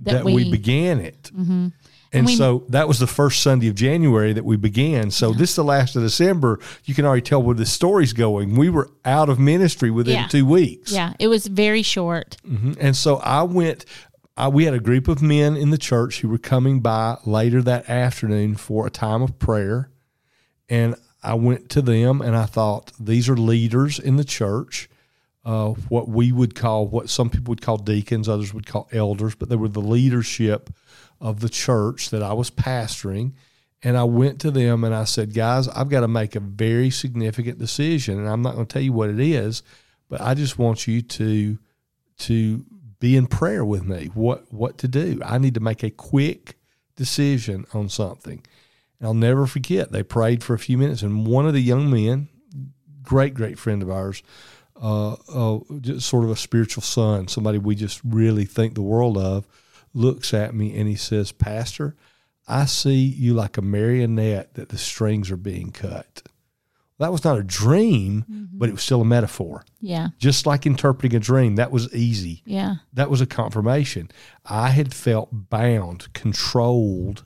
That 0.00 0.12
that, 0.12 0.24
we, 0.24 0.34
we- 0.34 0.42
Mm-hmm. 0.42 0.50
began 0.50 0.98
it. 1.00 1.30
And, 2.14 2.26
we- 2.26 2.36
so 2.36 2.64
that 2.68 2.86
was 2.88 2.98
the 2.98 3.06
first 3.06 3.42
Sunday 3.42 3.68
of 3.68 3.74
January 3.74 4.32
that 4.34 4.44
we 4.44 4.56
began. 4.56 5.10
So 5.10 5.32
this 5.32 5.50
is 5.50 5.56
the 5.56 5.64
last 5.64 5.96
of 5.96 6.02
December. 6.02 6.60
You 6.84 6.94
can 6.94 7.04
already 7.06 7.22
tell 7.22 7.42
where 7.42 7.54
the 7.54 7.64
story's 7.64 8.12
going. 8.12 8.54
We 8.54 8.68
were 8.68 8.90
out 9.04 9.28
of 9.30 9.38
ministry 9.38 9.90
within 9.90 10.14
Yeah. 10.14 10.26
two 10.26 10.44
weeks. 10.44 10.92
yeah. 10.92 11.14
It 11.18 11.28
was 11.28 11.46
very 11.46 11.82
short. 11.82 12.36
Mhm. 12.46 12.76
And 12.78 12.94
so 12.96 13.16
I 13.16 13.42
went. 13.44 13.84
I, 14.36 14.48
we 14.48 14.64
had 14.64 14.72
a 14.74 14.80
group 14.80 15.08
of 15.08 15.20
men 15.22 15.56
in 15.56 15.70
the 15.70 15.78
church 15.78 16.20
who 16.20 16.28
were 16.28 16.38
coming 16.38 16.80
by 16.80 17.16
later 17.26 17.60
that 17.62 17.88
afternoon 17.90 18.56
for 18.56 18.86
a 18.86 18.90
time 18.90 19.20
of 19.20 19.38
prayer, 19.38 19.90
and 20.70 20.94
I 21.22 21.34
went 21.34 21.68
to 21.70 21.82
them 21.82 22.20
and 22.22 22.34
I 22.36 22.46
thought 22.46 22.92
these 22.98 23.28
are 23.28 23.36
leaders 23.36 23.98
in 23.98 24.16
the 24.16 24.24
church, 24.24 24.88
uh, 25.44 25.68
what 25.88 26.08
we 26.08 26.32
would 26.32 26.54
call 26.54 26.86
what 26.88 27.10
some 27.10 27.28
people 27.30 27.52
would 27.52 27.60
call 27.60 27.76
deacons, 27.76 28.26
others 28.28 28.54
would 28.54 28.66
call 28.66 28.88
elders, 28.90 29.34
but 29.34 29.48
they 29.50 29.56
were 29.56 29.68
the 29.68 29.80
leadership 29.80 30.70
of 31.22 31.40
the 31.40 31.48
church 31.48 32.10
that 32.10 32.22
I 32.22 32.32
was 32.34 32.50
pastoring. 32.50 33.32
And 33.84 33.96
I 33.96 34.04
went 34.04 34.40
to 34.40 34.50
them 34.50 34.84
and 34.84 34.94
I 34.94 35.04
said, 35.04 35.32
guys, 35.32 35.68
I've 35.68 35.88
got 35.88 36.00
to 36.00 36.08
make 36.08 36.36
a 36.36 36.40
very 36.40 36.90
significant 36.90 37.58
decision, 37.58 38.18
and 38.18 38.28
I'm 38.28 38.42
not 38.42 38.54
going 38.54 38.66
to 38.66 38.72
tell 38.72 38.82
you 38.82 38.92
what 38.92 39.08
it 39.10 39.18
is, 39.18 39.62
but 40.08 40.20
I 40.20 40.34
just 40.34 40.58
want 40.58 40.86
you 40.86 41.00
to 41.00 41.58
to 42.18 42.64
be 43.00 43.16
in 43.16 43.26
prayer 43.26 43.64
with 43.64 43.84
me. 43.84 44.10
What 44.14 44.52
what 44.52 44.78
to 44.78 44.88
do? 44.88 45.20
I 45.24 45.38
need 45.38 45.54
to 45.54 45.60
make 45.60 45.82
a 45.82 45.90
quick 45.90 46.56
decision 46.94 47.64
on 47.72 47.88
something. 47.88 48.44
And 49.00 49.06
I'll 49.06 49.14
never 49.14 49.46
forget. 49.46 49.90
They 49.90 50.04
prayed 50.04 50.44
for 50.44 50.54
a 50.54 50.58
few 50.58 50.78
minutes, 50.78 51.02
and 51.02 51.26
one 51.26 51.46
of 51.46 51.54
the 51.54 51.62
young 51.62 51.90
men, 51.90 52.28
great 53.02 53.34
great 53.34 53.58
friend 53.58 53.82
of 53.82 53.90
ours, 53.90 54.22
uh, 54.80 55.14
uh, 55.34 55.58
just 55.80 56.08
sort 56.08 56.22
of 56.22 56.30
a 56.30 56.36
spiritual 56.36 56.82
son, 56.82 57.26
somebody 57.26 57.58
we 57.58 57.74
just 57.74 58.00
really 58.04 58.44
think 58.44 58.74
the 58.74 58.82
world 58.82 59.18
of, 59.18 59.44
looks 59.94 60.32
at 60.34 60.54
me 60.54 60.76
and 60.78 60.88
he 60.88 60.96
says, 60.96 61.32
"Pastor, 61.32 61.96
I 62.48 62.66
see 62.66 62.94
you 62.94 63.34
like 63.34 63.56
a 63.56 63.62
marionette 63.62 64.54
that 64.54 64.68
the 64.70 64.78
strings 64.78 65.30
are 65.30 65.36
being 65.36 65.70
cut." 65.70 66.22
That 67.02 67.10
was 67.10 67.24
not 67.24 67.36
a 67.36 67.42
dream, 67.42 68.24
mm-hmm. 68.30 68.58
but 68.58 68.68
it 68.68 68.72
was 68.72 68.82
still 68.82 69.00
a 69.00 69.04
metaphor 69.04 69.64
Yeah, 69.80 70.10
just 70.18 70.46
like 70.46 70.66
interpreting 70.66 71.16
a 71.16 71.20
dream 71.20 71.56
that 71.56 71.72
was 71.72 71.92
easy 71.92 72.42
yeah, 72.46 72.76
that 72.92 73.10
was 73.10 73.20
a 73.20 73.26
confirmation 73.26 74.08
i 74.44 74.68
had 74.68 74.94
felt 74.94 75.28
bound 75.32 76.12
controlled 76.12 77.24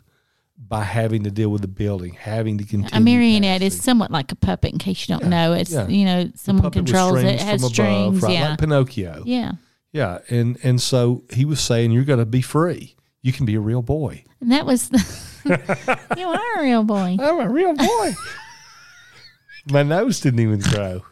by 0.59 0.83
having 0.83 1.25
to 1.25 1.31
deal 1.31 1.51
with 1.51 1.61
the 1.61 1.69
building 1.69 2.15
having 2.15 2.57
to 2.57 2.65
continue 2.65 2.97
a 2.97 3.01
marionette 3.01 3.61
is 3.61 3.79
somewhat 3.79 4.11
like 4.11 4.33
a 4.33 4.37
puppet. 4.37 4.73
In 4.73 4.79
case 4.79 5.07
you 5.07 5.19
don't 5.19 5.29
know, 5.29 5.53
it's 5.53 5.73
yeah. 5.73 5.87
you 5.87 6.07
know 6.07 6.31
someone 6.35 6.71
controls 6.71 7.17
it, 7.17 7.21
strings 7.21 7.43
has 7.43 7.61
from 7.61 7.71
strings. 7.71 8.23
right, 8.23 8.33
yeah, 8.33 8.49
like 8.51 8.59
pinocchio 8.59 9.23
yeah. 9.27 9.53
Yeah 9.97 10.19
and 10.29 10.59
and 10.63 10.81
so 10.81 11.23
he 11.33 11.45
was 11.47 11.59
saying 11.61 11.91
you're 11.91 12.05
going 12.05 12.19
to 12.19 12.27
be 12.27 12.43
free 12.43 12.95
you 13.23 13.33
can 13.33 13.47
be 13.47 13.55
a 13.55 13.61
real 13.61 13.83
boy 13.83 14.23
And 14.41 14.53
that 14.53 14.67
was 14.67 14.91
the, 14.91 15.01
you 16.17 16.29
are 16.29 16.59
a 16.59 16.63
real 16.63 16.85
boy. 16.85 17.17
i'm 17.21 17.41
a 17.41 17.49
real 17.49 17.75
boy 17.75 18.13
my 19.71 19.83
nose 19.83 20.21
didn't 20.21 20.41
even 20.41 20.61
grow 20.61 21.03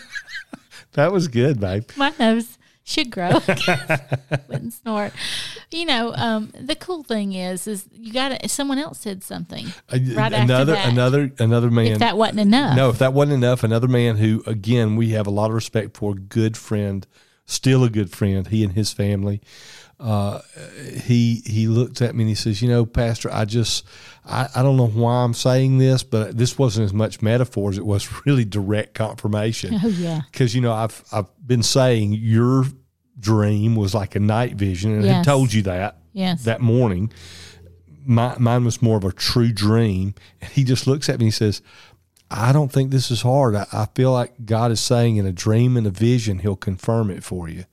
that 0.92 1.10
was 1.12 1.28
good 1.28 1.58
babe 1.60 1.84
My 1.96 2.12
nose 2.18 2.58
should 2.82 3.10
grow. 3.10 3.30
Wouldn't 4.48 4.72
snort. 4.72 5.12
You 5.70 5.84
know, 5.86 6.12
um, 6.16 6.52
the 6.58 6.74
cool 6.74 7.04
thing 7.04 7.34
is, 7.34 7.68
is 7.68 7.84
you 7.92 8.12
got 8.12 8.30
to. 8.40 8.48
Someone 8.48 8.78
else 8.78 8.98
said 8.98 9.22
something 9.22 9.66
right 9.92 10.18
after 10.18 10.36
another 10.36 10.72
that. 10.72 10.88
another 10.88 11.20
another 11.22 11.32
another 11.38 11.70
man 11.70 11.86
if 11.92 11.98
that 12.00 12.16
wasn't 12.16 12.40
enough. 12.40 12.74
No, 12.76 12.88
if 12.90 12.98
that 12.98 13.12
wasn't 13.12 13.34
enough, 13.44 13.62
another 13.62 13.86
man 13.86 14.16
who, 14.16 14.42
again, 14.44 14.96
we 14.96 15.10
have 15.10 15.28
a 15.28 15.30
lot 15.30 15.50
of 15.50 15.54
respect 15.54 15.96
for, 15.96 16.14
good 16.14 16.56
friend, 16.56 17.06
still 17.50 17.84
a 17.84 17.90
good 17.90 18.10
friend, 18.10 18.46
he 18.46 18.64
and 18.64 18.72
his 18.72 18.92
family. 18.92 19.40
Uh, 19.98 20.40
he 21.02 21.42
he 21.44 21.68
looked 21.68 22.00
at 22.00 22.14
me 22.14 22.22
and 22.22 22.28
he 22.30 22.34
says, 22.34 22.62
"You 22.62 22.68
know, 22.70 22.86
Pastor, 22.86 23.30
I 23.30 23.44
just 23.44 23.84
I, 24.24 24.48
I 24.54 24.62
don't 24.62 24.78
know 24.78 24.86
why 24.86 25.22
I'm 25.24 25.34
saying 25.34 25.76
this, 25.76 26.02
but 26.02 26.38
this 26.38 26.58
wasn't 26.58 26.86
as 26.86 26.94
much 26.94 27.20
metaphor 27.20 27.68
as 27.70 27.76
it 27.76 27.84
was 27.84 28.08
really 28.26 28.46
direct 28.46 28.94
confirmation. 28.94 29.78
Oh 29.84 29.88
yeah. 29.88 30.22
Because 30.32 30.54
you 30.54 30.62
know, 30.62 30.72
I've 30.72 31.04
I've 31.12 31.26
been 31.46 31.62
saying 31.62 32.14
your 32.14 32.64
dream 33.18 33.76
was 33.76 33.94
like 33.94 34.16
a 34.16 34.20
night 34.20 34.54
vision, 34.54 34.92
and 34.94 35.02
I 35.04 35.06
Yes. 35.08 35.16
had 35.16 35.24
told 35.26 35.52
you 35.52 35.62
that 35.62 35.98
Yes. 36.14 36.44
that 36.44 36.62
morning. 36.62 37.12
My, 38.06 38.34
mine 38.38 38.64
was 38.64 38.80
more 38.80 38.96
of 38.96 39.04
a 39.04 39.12
true 39.12 39.52
dream. 39.52 40.14
And 40.40 40.50
he 40.50 40.64
just 40.64 40.86
looks 40.86 41.10
at 41.10 41.18
me 41.18 41.26
and 41.26 41.32
he 41.34 41.36
says, 41.36 41.60
I 42.30 42.52
don't 42.52 42.70
think 42.70 42.90
this 42.90 43.10
is 43.10 43.22
hard. 43.22 43.56
I, 43.56 43.66
I 43.72 43.86
feel 43.94 44.12
like 44.12 44.46
God 44.46 44.70
is 44.70 44.80
saying 44.80 45.16
in 45.16 45.26
a 45.26 45.32
dream 45.32 45.76
and 45.76 45.86
a 45.86 45.90
vision, 45.90 46.38
he'll 46.38 46.56
confirm 46.56 47.10
it 47.10 47.24
for 47.24 47.48
you. 47.48 47.64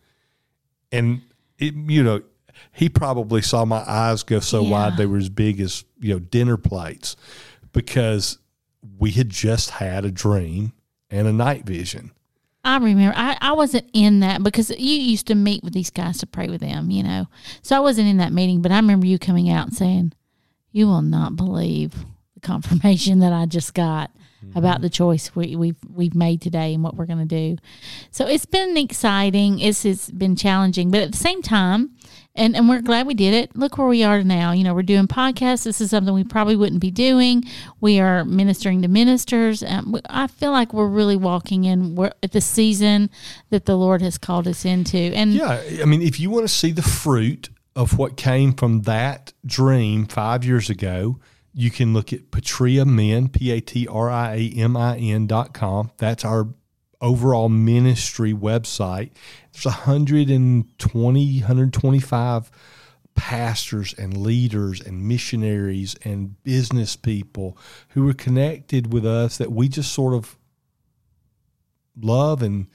And, 0.91 1.21
it, 1.59 1.73
you 1.75 2.03
know, 2.03 2.21
he 2.71 2.89
probably 2.89 3.41
saw 3.41 3.65
my 3.65 3.83
eyes 3.87 4.23
go 4.23 4.39
so 4.39 4.63
Yeah. 4.63 4.71
wide 4.71 4.97
they 4.97 5.05
were 5.05 5.17
as 5.17 5.29
big 5.29 5.59
as, 5.59 5.83
you 5.99 6.13
know, 6.13 6.19
dinner 6.19 6.57
plates 6.57 7.15
because 7.71 8.39
we 8.97 9.11
had 9.11 9.29
just 9.29 9.69
had 9.71 10.05
a 10.05 10.11
dream 10.11 10.73
and 11.11 11.27
a 11.27 11.33
night 11.33 11.65
vision. 11.65 12.11
I 12.63 12.77
remember 12.77 13.15
I, 13.17 13.37
I 13.39 13.51
wasn't 13.53 13.89
in 13.93 14.19
that 14.21 14.43
because 14.43 14.69
you 14.71 14.99
used 14.99 15.27
to 15.27 15.35
meet 15.35 15.63
with 15.63 15.73
these 15.73 15.89
guys 15.89 16.17
to 16.17 16.25
pray 16.27 16.47
with 16.49 16.61
them, 16.61 16.89
you 16.91 17.01
know. 17.03 17.27
So 17.61 17.77
I 17.77 17.79
wasn't 17.79 18.09
in 18.09 18.17
that 18.17 18.33
meeting, 18.33 18.61
but 18.61 18.71
I 18.71 18.75
remember 18.77 19.05
you 19.05 19.17
coming 19.19 19.49
out 19.49 19.67
and 19.67 19.75
saying, 19.77 20.13
You 20.71 20.87
will 20.87 21.01
not 21.03 21.35
believe 21.37 21.93
the 22.33 22.39
confirmation 22.41 23.19
that 23.19 23.31
I 23.31 23.45
just 23.45 23.73
got. 23.73 24.11
About 24.55 24.81
the 24.81 24.89
choice 24.89 25.35
we, 25.35 25.55
we've 25.55 25.77
we've 25.89 26.15
made 26.15 26.41
today 26.41 26.73
and 26.73 26.83
what 26.83 26.95
we're 26.95 27.05
going 27.05 27.19
to 27.19 27.25
do. 27.25 27.57
So 28.11 28.27
it's 28.27 28.45
been 28.45 28.77
exciting. 28.77 29.59
It's 29.59 29.85
it's 29.85 30.09
been 30.09 30.35
challenging, 30.35 30.91
but 30.91 31.01
at 31.01 31.11
the 31.11 31.17
same 31.17 31.41
time, 31.41 31.91
and 32.35 32.55
and 32.55 32.69
we're 32.69 32.81
glad 32.81 33.07
we 33.07 33.13
did 33.13 33.33
it. 33.33 33.55
Look 33.55 33.77
where 33.77 33.87
we 33.87 34.03
are 34.03 34.23
now. 34.23 34.51
You 34.51 34.63
know, 34.63 34.73
we're 34.73 34.83
doing 34.83 35.07
podcasts. 35.07 35.63
This 35.63 35.81
is 35.81 35.89
something 35.89 36.13
we 36.13 36.23
probably 36.23 36.55
wouldn't 36.55 36.81
be 36.81 36.91
doing. 36.91 37.43
We 37.81 37.99
are 37.99 38.23
ministering 38.25 38.81
to 38.83 38.87
ministers. 38.87 39.63
Um, 39.63 39.99
I 40.09 40.27
feel 40.27 40.51
like 40.51 40.73
we're 40.73 40.87
really 40.87 41.17
walking 41.17 41.65
in 41.65 41.95
we're 41.95 42.11
at 42.23 42.31
the 42.31 42.41
season 42.41 43.09
that 43.49 43.65
the 43.65 43.75
Lord 43.75 44.01
has 44.01 44.17
called 44.17 44.47
us 44.47 44.65
into. 44.65 44.97
And 44.97 45.33
Yeah, 45.33 45.61
I 45.81 45.85
mean, 45.85 46.01
if 46.01 46.19
you 46.19 46.29
want 46.29 46.47
to 46.47 46.53
see 46.53 46.71
the 46.71 46.81
fruit 46.81 47.49
of 47.75 47.97
what 47.97 48.17
came 48.17 48.53
from 48.53 48.83
that 48.83 49.33
dream 49.45 50.05
five 50.05 50.43
years 50.43 50.69
ago, 50.69 51.19
you 51.59 51.71
can 51.71 51.91
look 51.91 52.13
at 52.13 52.29
Patria 52.29 52.85
Men, 52.85 53.29
P 53.29 53.49
A 53.51 53.59
T 53.59 53.87
R 53.87 54.11
I 54.11 54.35
A 54.35 54.49
M 54.61 54.77
I 54.77 54.95
N 54.97 55.25
dot 55.25 55.55
com. 55.55 55.89
That's 55.97 56.23
our 56.23 56.49
overall 57.01 57.49
ministry 57.49 58.31
website. 58.31 59.09
There's 59.53 59.65
120, 59.65 61.39
125 61.39 62.51
pastors 63.15 63.95
and 63.97 64.15
leaders 64.17 64.81
and 64.81 65.07
missionaries 65.07 65.95
and 66.03 66.41
business 66.43 66.95
people 66.95 67.57
who 67.89 68.07
are 68.07 68.13
connected 68.13 68.93
with 68.93 69.05
us 69.05 69.37
that 69.39 69.51
we 69.51 69.67
just 69.67 69.91
sort 69.91 70.13
of 70.13 70.37
love 71.99 72.43
and 72.43 72.67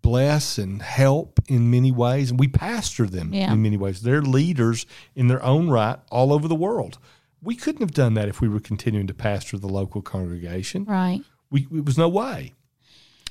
bless 0.00 0.58
and 0.58 0.80
help 0.82 1.40
in 1.48 1.70
many 1.70 1.90
ways. 1.90 2.30
And 2.30 2.38
we 2.38 2.48
pastor 2.48 3.06
them 3.06 3.32
Yeah. 3.34 3.52
in 3.52 3.62
many 3.62 3.76
ways. 3.76 4.02
They're 4.02 4.22
leaders 4.22 4.86
in 5.16 5.26
their 5.28 5.42
own 5.44 5.68
right 5.70 5.98
all 6.10 6.32
over 6.32 6.46
the 6.46 6.54
world. 6.54 6.98
We 7.42 7.56
couldn't 7.56 7.80
have 7.80 7.92
done 7.92 8.14
that 8.14 8.28
if 8.28 8.40
we 8.40 8.48
were 8.48 8.60
continuing 8.60 9.06
to 9.08 9.14
pastor 9.14 9.58
the 9.58 9.68
local 9.68 10.00
congregation. 10.02 10.84
right. 10.84 11.20
We, 11.50 11.66
it 11.70 11.84
was 11.84 11.98
no 11.98 12.08
way. 12.08 12.54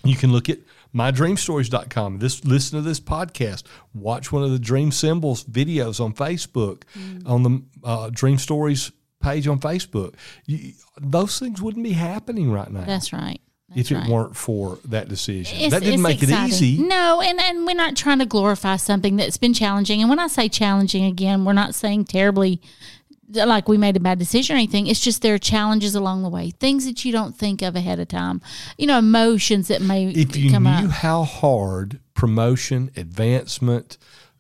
You 0.04 0.16
can 0.16 0.32
look 0.32 0.48
at 0.50 0.60
mydreamstories.com. 0.96 2.20
This 2.20 2.44
listen 2.46 2.78
to 2.78 2.82
this 2.88 3.00
podcast. 3.00 3.64
Watch 3.94 4.32
one 4.32 4.44
of 4.44 4.52
the 4.52 4.60
Dream 4.60 4.92
Symbols 4.92 5.44
videos 5.46 6.00
on 6.04 6.14
Facebook, 6.14 6.84
on 7.26 7.44
the 7.44 7.64
uh, 7.84 8.10
Dream 8.12 8.38
Stories 8.38 8.92
page 9.22 9.48
on 9.48 9.60
Facebook. 9.60 10.16
You, 10.46 10.74
those 11.00 11.40
things 11.40 11.62
wouldn't 11.62 11.84
be 11.84 11.94
happening 11.94 12.52
right 12.52 12.72
now 12.72 12.84
That's 12.86 13.14
right. 13.14 13.40
That's 13.70 13.90
if 13.90 13.92
it 13.92 14.00
right. 14.02 14.10
weren't 14.10 14.36
for 14.36 14.80
that 14.86 15.08
decision. 15.08 15.56
It's- 15.56 15.72
that 15.72 15.82
didn't 15.84 16.02
make 16.02 16.22
exciting. 16.22 16.46
it 16.46 16.48
easy. 16.50 16.84
No, 16.84 17.22
and, 17.22 17.40
and 17.40 17.66
we're 17.66 17.74
not 17.76 17.96
trying 17.96 18.20
to 18.20 18.26
glorify 18.26 18.76
something 18.76 19.16
that's 19.16 19.38
been 19.38 19.54
challenging. 19.54 20.02
And 20.02 20.10
when 20.10 20.20
I 20.20 20.28
say 20.28 20.50
challenging 20.50 21.06
again, 21.06 21.46
we're 21.46 21.54
not 21.54 21.74
saying 21.74 22.06
terribly 22.06 22.60
like 23.34 23.68
we 23.68 23.78
made 23.78 23.96
a 23.98 24.00
bad 24.00 24.20
decision 24.20 24.56
or 24.56 24.60
anything. 24.60 24.88
It's 24.88 25.00
just 25.00 25.22
there 25.22 25.36
are 25.36 25.40
challenges 25.40 25.96
along 25.96 26.24
the 26.24 26.30
way, 26.30 26.52
things 26.52 26.86
that 26.86 27.04
you 27.06 27.12
don't 27.12 27.36
think 27.36 27.62
of 27.62 27.76
ahead 27.76 28.00
of 28.00 28.08
time. 28.08 28.42
You 28.78 28.88
know, 28.88 28.98
emotions 29.00 29.68
that 29.70 29.82
may 29.82 30.08
If 30.08 30.36
you 30.36 30.52
come 30.52 30.64
knew 30.64 30.70
up. 30.70 30.92
how 30.92 31.24
hard 31.24 32.00
promotion, 32.14 32.92
advancement, 32.96 33.98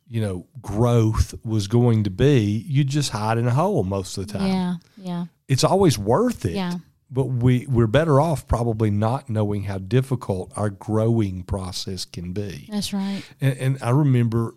you 0.07 0.21
know, 0.21 0.45
growth 0.61 1.33
was 1.45 1.67
going 1.67 2.03
to 2.03 2.09
be, 2.09 2.65
you'd 2.67 2.87
just 2.89 3.11
hide 3.11 3.37
in 3.37 3.47
a 3.47 3.51
hole 3.51 3.83
most 3.83 4.17
of 4.17 4.27
the 4.27 4.33
time. 4.37 4.47
Yeah, 4.47 4.75
yeah, 4.97 5.25
It's 5.47 5.63
always 5.63 5.97
worth 5.97 6.45
it. 6.45 6.51
yeah. 6.53 6.73
But 7.13 7.25
we, 7.25 7.65
we're 7.67 7.87
better 7.87 8.21
off 8.21 8.47
probably 8.47 8.89
not 8.89 9.29
knowing 9.29 9.63
how 9.63 9.79
difficult 9.79 10.53
our 10.55 10.69
growing 10.69 11.43
process 11.43 12.05
can 12.05 12.31
be. 12.31 12.69
That's 12.71 12.93
right. 12.93 13.21
And, 13.41 13.57
and 13.57 13.77
I 13.81 13.89
remember 13.89 14.55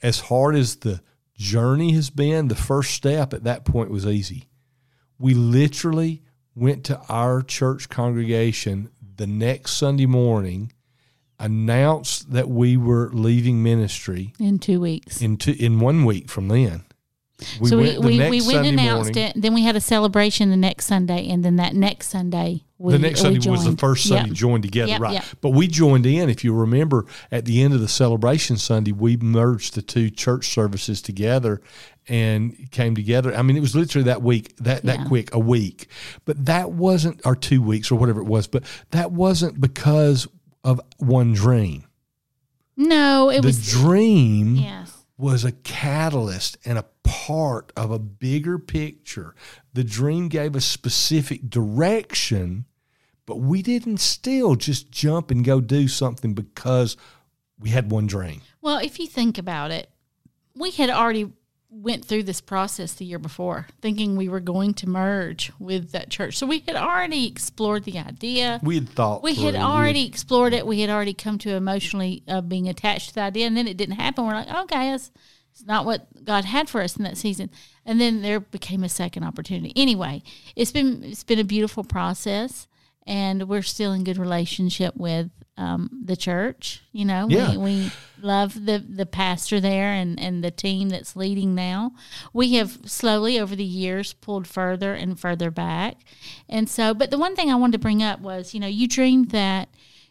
as 0.00 0.20
hard 0.20 0.54
as 0.54 0.76
the 0.76 1.00
journey 1.36 1.92
has 1.92 2.10
been, 2.10 2.48
the 2.48 2.54
first 2.54 2.92
step 2.92 3.32
at 3.32 3.44
that 3.44 3.64
point 3.64 3.90
was 3.90 4.06
easy. 4.06 4.48
We 5.18 5.34
literally 5.34 6.22
went 6.54 6.84
to 6.84 7.00
our 7.08 7.42
church 7.42 7.88
congregation 7.88 8.90
the 9.16 9.26
next 9.26 9.72
Sunday 9.72 10.06
morning, 10.06 10.72
announced 11.38 12.32
that 12.32 12.48
we 12.48 12.76
were 12.76 13.10
leaving 13.12 13.62
ministry 13.62 14.32
In 14.38 14.58
two 14.58 14.80
weeks. 14.80 15.20
in 15.20 15.36
two, 15.36 15.54
in 15.58 15.80
one 15.80 16.04
week 16.04 16.30
from 16.30 16.48
then. 16.48 16.84
We 17.60 17.68
so 17.68 17.78
we, 17.78 17.82
went 17.84 18.00
the 18.00 18.06
we, 18.06 18.18
next 18.18 18.30
we 18.30 18.40
went 18.40 18.66
Sunday 18.66 18.68
announced 18.70 19.14
morning. 19.14 19.32
it. 19.36 19.42
Then 19.42 19.54
we 19.54 19.62
had 19.62 19.76
a 19.76 19.80
celebration 19.80 20.50
the 20.50 20.56
next 20.56 20.86
Sunday, 20.86 21.28
and 21.28 21.44
then 21.44 21.56
that 21.56 21.74
next 21.74 22.08
Sunday 22.08 22.62
we 22.84 22.92
the 22.92 22.98
next 22.98 23.20
Sunday 23.20 23.48
was 23.50 23.64
the 23.64 23.76
first 23.76 24.06
Sunday 24.06 24.28
Yep. 24.28 24.36
joined 24.36 24.62
together, 24.62 24.90
Yep, 24.92 25.00
right? 25.00 25.12
yep. 25.14 25.24
But 25.40 25.50
we 25.50 25.66
joined 25.66 26.06
in. 26.06 26.28
If 26.28 26.44
you 26.44 26.52
remember, 26.54 27.06
at 27.32 27.44
the 27.46 27.62
end 27.62 27.72
of 27.74 27.80
the 27.80 27.88
celebration 27.88 28.56
Sunday, 28.56 28.92
we 28.92 29.16
merged 29.16 29.74
the 29.74 29.82
two 29.82 30.10
church 30.10 30.48
services 30.52 31.00
together 31.00 31.60
and 32.08 32.70
came 32.70 32.94
together. 32.94 33.34
I 33.34 33.42
mean, 33.42 33.56
it 33.56 33.60
was 33.60 33.74
literally 33.74 34.04
that 34.04 34.22
week, 34.22 34.54
that 34.58 34.84
Yeah. 34.84 34.96
that 34.98 35.06
quick, 35.08 35.34
a 35.34 35.38
week. 35.38 35.88
But 36.26 36.44
that 36.46 36.72
wasn't, 36.72 37.20
or 37.24 37.34
two 37.34 37.62
weeks, 37.62 37.90
or 37.90 37.98
whatever 37.98 38.20
it 38.20 38.26
was. 38.26 38.46
But 38.46 38.64
that 38.90 39.12
wasn't 39.12 39.60
because 39.60 40.28
of 40.62 40.80
one 40.98 41.32
dream. 41.32 41.84
No, 42.76 43.30
it 43.30 43.40
the 43.42 43.48
was 43.48 43.64
the 43.72 43.78
dream 43.78 44.56
yes. 44.56 44.92
was 45.16 45.44
a 45.44 45.52
catalyst 45.52 46.58
and 46.64 46.76
a 46.76 46.84
part 47.04 47.72
of 47.76 47.90
a 47.90 47.98
bigger 47.98 48.58
picture. 48.58 49.34
The 49.72 49.84
dream 49.84 50.28
gave 50.28 50.56
a 50.56 50.60
specific 50.60 51.48
direction, 51.48 52.64
but 53.26 53.36
we 53.36 53.62
didn't 53.62 53.98
still 53.98 54.54
just 54.54 54.90
jump 54.90 55.30
and 55.30 55.44
go 55.44 55.60
do 55.60 55.88
something 55.88 56.34
because 56.34 56.96
we 57.58 57.70
had 57.70 57.90
one 57.90 58.06
dream. 58.06 58.42
Well, 58.60 58.78
if 58.78 58.98
you 58.98 59.06
think 59.06 59.38
about 59.38 59.70
it, 59.70 59.88
we 60.54 60.70
had 60.70 60.90
already 60.90 61.32
went 61.74 62.04
through 62.04 62.22
this 62.22 62.40
process 62.40 62.92
the 62.92 63.04
year 63.04 63.18
before, 63.18 63.66
thinking 63.80 64.16
we 64.16 64.28
were 64.28 64.40
going 64.40 64.74
to 64.74 64.88
merge 64.88 65.50
with 65.58 65.90
that 65.90 66.08
church. 66.08 66.36
So 66.36 66.46
we 66.46 66.60
had 66.60 66.76
already 66.76 67.26
explored 67.26 67.84
the 67.84 67.98
idea. 67.98 68.60
We 68.62 68.76
had 68.76 68.88
thought 68.88 69.22
We 69.22 69.34
had 69.34 69.56
already 69.56 70.06
explored 70.06 70.52
it. 70.52 70.66
We 70.66 70.80
had 70.80 70.90
already 70.90 71.14
come 71.14 71.38
to 71.38 71.54
emotionally 71.54 72.22
uh, 72.28 72.42
being 72.42 72.68
attached 72.68 73.08
to 73.08 73.14
the 73.14 73.22
idea, 73.22 73.46
and 73.46 73.56
then 73.56 73.66
it 73.66 73.76
didn't 73.76 73.96
happen. 73.96 74.24
We're 74.24 74.34
like, 74.34 74.54
okay, 74.64 74.92
it's, 74.94 75.10
it's 75.50 75.66
not 75.66 75.84
what 75.84 76.24
God 76.24 76.44
had 76.44 76.68
for 76.68 76.80
us 76.80 76.96
in 76.96 77.02
that 77.04 77.16
season. 77.16 77.50
And 77.84 78.00
then 78.00 78.22
there 78.22 78.40
became 78.40 78.84
a 78.84 78.88
second 78.88 79.24
opportunity. 79.24 79.72
Anyway, 79.74 80.22
it's 80.54 80.72
been 80.72 81.02
it's 81.02 81.24
been 81.24 81.38
a 81.38 81.44
beautiful 81.44 81.84
process, 81.84 82.66
and 83.06 83.48
we're 83.48 83.62
still 83.62 83.92
in 83.92 84.04
good 84.04 84.16
relationship 84.18 84.96
with 84.96 85.30
um, 85.56 86.02
the 86.04 86.16
church. 86.16 86.82
You 86.92 87.04
know, 87.04 87.28
Yeah. 87.30 87.52
we, 87.52 87.58
we 87.58 87.92
love 88.20 88.66
the 88.66 88.78
the 88.78 89.06
pastor 89.06 89.60
there 89.60 89.92
and 89.92 90.18
and 90.18 90.42
the 90.42 90.50
team 90.50 90.88
that's 90.88 91.14
leading 91.14 91.54
now. 91.54 91.92
We 92.32 92.54
have 92.54 92.78
slowly 92.86 93.38
over 93.38 93.54
the 93.54 93.62
years 93.64 94.12
pulled 94.14 94.46
further 94.48 94.94
and 94.94 95.18
further 95.20 95.50
back, 95.50 95.98
and 96.48 96.68
so. 96.68 96.92
But 96.94 97.10
the 97.10 97.18
one 97.18 97.36
thing 97.36 97.50
I 97.50 97.54
wanted 97.56 97.72
to 97.72 97.78
bring 97.78 98.02
up 98.02 98.20
was, 98.20 98.52
you 98.54 98.60
know, 98.60 98.66
you 98.66 98.88
dreamed 98.88 99.30
that 99.30 99.68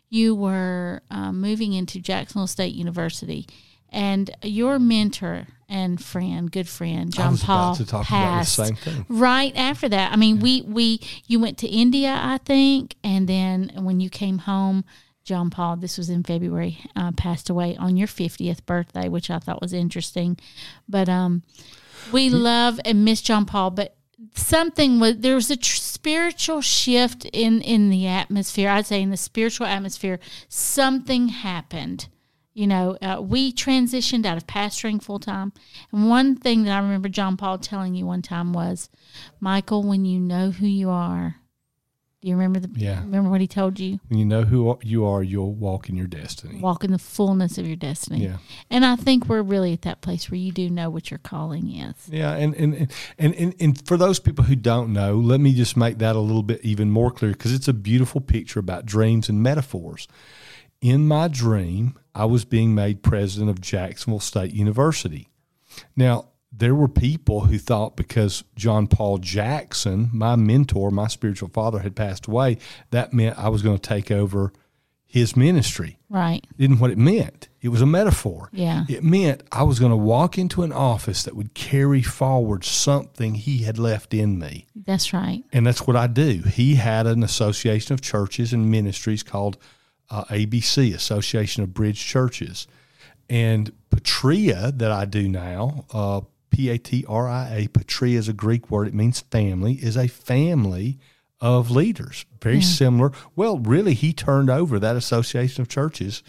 you 0.10 0.36
were 0.36 1.02
um, 1.10 1.42
moving 1.42 1.74
into 1.74 2.00
Jacksonville 2.00 2.48
State 2.48 2.74
University, 2.76 3.48
and 3.90 4.30
your 4.44 4.80
mentor 4.80 5.48
and 5.74 6.02
friend, 6.02 6.52
good 6.52 6.70
friend, 6.70 7.12
John 7.12 7.36
Paul, 7.38 7.72
about 7.72 7.78
to 7.78 7.86
talk 7.86 8.06
passed 8.06 8.60
about 8.60 8.70
the 8.70 8.76
same 8.76 8.94
thing. 8.94 9.06
right 9.10 9.52
after 9.56 9.90
that. 9.90 10.14
I 10.14 10.16
mean, 10.16 10.40
we 10.40 10.62
we 10.62 11.02
you 11.28 11.40
went 11.40 11.58
to 11.60 11.68
India, 11.68 12.16
I 12.16 12.38
think, 12.38 12.96
and 13.04 13.28
then 13.28 13.72
when 13.76 14.00
you 14.00 14.10
came 14.10 14.38
home, 14.38 14.86
John 15.26 15.50
Paul, 15.50 15.78
this 15.78 15.98
was 15.98 16.10
in 16.10 16.24
February, 16.24 16.78
uh, 16.96 17.12
passed 17.14 17.50
away 17.50 17.76
on 17.76 17.98
your 17.98 18.08
fiftieth 18.08 18.66
birthday, 18.68 19.10
which 19.10 19.32
I 19.32 19.40
thought 19.40 19.62
was 19.62 19.74
interesting. 19.74 20.38
But 20.88 21.10
um, 21.10 21.42
we 22.12 22.30
love 22.30 22.80
and 22.86 23.04
miss 23.04 23.22
John 23.22 23.46
Paul, 23.46 23.72
but 23.72 23.96
something 24.36 25.00
was 25.00 25.18
there 25.18 25.36
was 25.36 25.50
a 25.50 25.58
tr- 25.58 25.76
spiritual 25.78 26.62
shift 26.62 27.26
in 27.26 27.62
in 27.62 27.90
the 27.90 28.06
atmosphere. 28.06 28.70
I'd 28.70 28.86
say 28.86 29.02
in 29.02 29.10
the 29.10 29.18
spiritual 29.18 29.66
atmosphere, 29.66 30.20
something 30.48 31.30
happened 31.30 32.08
you 32.54 32.68
know, 32.68 32.98
uh, 33.02 33.20
we 33.22 33.52
transitioned 33.52 34.26
out 34.26 34.38
of 34.38 34.46
pastoring 34.46 35.02
full 35.02 35.20
time. 35.20 35.54
And 35.92 36.10
one 36.10 36.36
thing 36.36 36.64
that 36.64 36.72
I 36.72 36.80
remember 36.80 37.10
John 37.10 37.36
Paul 37.36 37.58
telling 37.58 37.96
you 37.96 38.06
one 38.06 38.22
time 38.22 38.54
was, 38.54 38.90
Michael, 39.40 39.84
when 39.84 40.06
you 40.06 40.20
know 40.20 40.52
who 40.52 40.68
you 40.68 40.90
are, 40.90 41.38
do 42.24 42.30
you 42.30 42.36
remember 42.38 42.62
the? 42.62 42.70
Yeah. 42.80 43.02
Remember 43.02 43.30
what 43.30 43.42
he 43.42 43.48
told 43.48 43.82
you? 43.82 44.00
When 44.08 44.18
you 44.18 44.24
know 44.24 44.44
who 44.44 44.80
you 44.82 45.06
are, 45.06 45.22
you'll 45.22 45.54
walk 45.54 45.90
in 45.90 45.98
your 45.98 46.08
destiny. 46.08 46.62
Walk 46.62 46.86
in 46.86 46.92
the 46.94 46.98
fullness 46.98 47.58
of 47.58 47.68
your 47.68 47.76
destiny. 47.76 48.24
Yeah. 48.24 48.38
And 48.70 48.86
I 48.86 48.96
think 48.96 49.28
we're 49.28 49.42
really 49.42 49.74
at 49.74 49.82
that 49.82 50.00
place 50.00 50.32
where 50.32 50.38
you 50.38 50.54
do 50.54 50.70
know 50.70 50.90
what 50.90 51.12
your 51.12 51.18
calling 51.18 51.76
is. 51.76 51.96
Yeah, 52.10 52.32
and 52.32 52.56
and, 52.56 52.74
and 52.76 52.92
and 53.20 53.36
and 53.36 53.56
and 53.60 53.86
for 53.86 53.98
those 53.98 54.20
people 54.20 54.46
who 54.46 54.56
don't 54.56 54.94
know, 54.94 55.16
let 55.16 55.42
me 55.42 55.54
just 55.54 55.76
make 55.76 55.98
that 55.98 56.16
a 56.16 56.20
little 56.20 56.44
bit 56.44 56.62
even 56.64 56.90
more 56.90 57.12
clear 57.12 57.34
because 57.34 57.54
it's 57.54 57.68
a 57.68 57.74
beautiful 57.74 58.22
picture 58.22 58.60
about 58.60 58.86
dreams 58.86 59.28
and 59.28 59.44
metaphors. 59.44 60.08
In 60.80 61.06
my 61.06 61.28
dream, 61.28 62.00
I 62.16 62.26
was 62.26 62.46
being 62.46 62.76
made 62.76 63.04
president 63.04 63.50
of 63.50 63.62
Jacksonville 63.62 64.20
State 64.20 64.54
University. 64.54 65.30
Now, 65.96 66.30
there 66.56 66.76
were 66.76 66.88
people 66.88 67.42
who 67.42 67.58
thought 67.58 67.96
because 67.96 68.44
John 68.56 68.86
Paul 68.86 69.18
Jackson, 69.18 70.10
my 70.14 70.36
mentor, 70.36 70.92
my 70.92 71.08
spiritual 71.08 71.50
father, 71.50 71.80
had 71.80 71.96
passed 71.96 72.28
away, 72.28 72.60
that 72.92 73.12
meant 73.12 73.40
I 73.40 73.50
was 73.50 73.64
going 73.64 73.78
to 73.80 73.90
take 73.90 74.12
over 74.12 74.54
his 75.14 75.36
ministry. 75.36 76.00
Right. 76.10 76.46
Isn't 76.58 76.80
what 76.80 76.92
it 76.92 76.98
meant. 76.98 77.48
It 77.62 77.70
was 77.70 77.82
a 77.82 77.86
metaphor. 77.86 78.50
Yeah. 78.52 78.86
It 78.90 79.04
meant 79.04 79.44
I 79.52 79.64
was 79.64 79.80
going 79.80 79.92
to 79.92 79.96
walk 79.96 80.38
into 80.38 80.64
an 80.64 80.72
office 80.72 81.24
that 81.24 81.36
would 81.36 81.54
carry 81.54 82.02
forward 82.02 82.64
something 82.64 83.36
he 83.36 83.60
had 83.60 83.78
left 83.78 84.14
in 84.14 84.40
me. 84.40 84.66
That's 84.76 85.14
right. 85.14 85.44
And 85.54 85.66
that's 85.66 85.86
what 85.86 85.96
I 85.96 86.08
do. 86.08 86.42
He 86.42 86.76
had 86.76 87.06
an 87.06 87.24
association 87.24 87.94
of 87.94 88.02
churches 88.02 88.54
and 88.54 88.72
ministries 88.72 89.22
called 89.22 89.58
uh, 90.10 90.26
ABC, 90.26 90.94
Association 90.94 91.64
of 91.64 91.74
Bridge 91.74 92.04
Churches. 92.04 92.68
And 93.30 93.72
Patria, 93.90 94.72
that 94.72 94.92
I 94.92 95.06
do 95.06 95.28
now, 95.28 95.86
uh, 95.94 96.22
P 96.50 96.70
A 96.70 96.78
T 96.78 97.06
R 97.08 97.28
I 97.28 97.56
A, 97.56 97.68
Patria 97.68 98.20
is 98.20 98.28
a 98.28 98.34
Greek 98.34 98.70
word, 98.70 98.88
it 98.88 98.94
means 98.94 99.22
family, 99.22 99.74
is 99.74 99.98
a 99.98 100.08
family 100.08 101.00
of 101.42 101.72
leaders. 101.72 102.26
Very 102.42 102.62
similar. 102.62 103.12
Well, 103.36 103.58
really, 103.58 103.94
he 103.94 104.14
turned 104.14 104.50
over 104.50 104.80
that 104.80 104.96
association 104.96 105.62
of 105.62 105.68
churches 105.68 106.24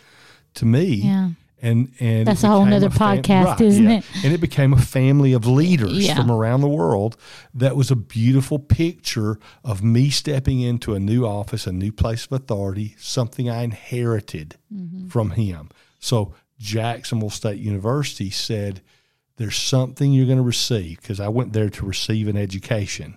to 0.55 0.65
me. 0.65 0.87
Yeah. 0.87 1.31
And, 1.65 1.93
and 1.99 2.27
That's 2.29 2.45
a 2.45 2.49
whole 2.49 2.67
fam- 2.67 2.83
podcast, 2.91 3.61
isn't 3.61 3.87
it? 3.89 4.05
And 4.23 4.33
it 4.35 4.41
became 4.41 4.73
a 4.75 4.81
family 4.81 5.33
of 5.33 5.47
leaders 5.47 6.07
Yeah. 6.07 6.15
from 6.15 6.31
around 6.31 6.61
the 6.61 6.69
world. 6.69 7.17
That 7.55 7.75
was 7.75 7.91
a 7.91 7.97
beautiful 7.97 8.59
picture 8.59 9.39
of 9.65 9.83
me 9.83 10.11
stepping 10.11 10.61
into 10.61 10.95
a 10.95 11.01
new 11.01 11.25
office, 11.27 11.67
a 11.67 11.73
new 11.73 11.91
place 11.91 12.27
of 12.27 12.33
authority, 12.33 12.95
something 12.99 13.49
I 13.49 13.63
inherited 13.63 14.57
Mm-hmm. 14.73 15.09
from 15.09 15.31
him. 15.31 15.71
So 16.01 16.35
Jacksonville 16.59 17.31
State 17.31 17.59
University 17.61 18.29
said, 18.31 18.83
There's 19.37 19.57
something 19.57 20.13
you're 20.13 20.27
going 20.27 20.39
to 20.39 20.45
receive 20.45 21.01
because 21.01 21.19
I 21.21 21.29
went 21.29 21.53
there 21.55 21.71
to 21.71 21.87
receive 21.87 22.29
an 22.29 22.37
education. 22.37 23.17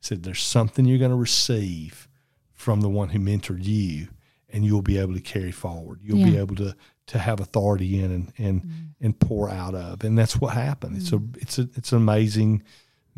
Said, 0.00 0.22
There's 0.24 0.42
something 0.42 0.84
you're 0.84 0.98
going 0.98 1.10
to 1.12 1.16
receive 1.16 2.08
from 2.54 2.80
the 2.80 2.88
one 2.88 3.10
who 3.10 3.18
mentored 3.20 3.64
you, 3.64 4.08
and 4.48 4.64
you'll 4.64 4.82
be 4.82 4.98
able 4.98 5.14
to 5.14 5.20
carry 5.20 5.52
forward. 5.52 6.00
You'll 6.02 6.24
be 6.24 6.36
able 6.36 6.56
to 6.56 6.74
to 7.08 7.18
have 7.18 7.40
authority 7.40 8.00
in 8.00 8.10
and 8.10 8.32
and, 8.38 8.62
mm-hmm. 8.62 9.04
and 9.04 9.18
pour 9.18 9.50
out 9.50 9.74
of, 9.74 10.04
and 10.04 10.18
that's 10.18 10.36
what 10.36 10.54
happened. 10.54 10.96
It's 10.96 11.12
a 11.12 11.16
mm-hmm. 11.16 11.40
it's 11.40 11.58
a 11.58 11.68
it's 11.74 11.92
an 11.92 11.98
amazing 11.98 12.62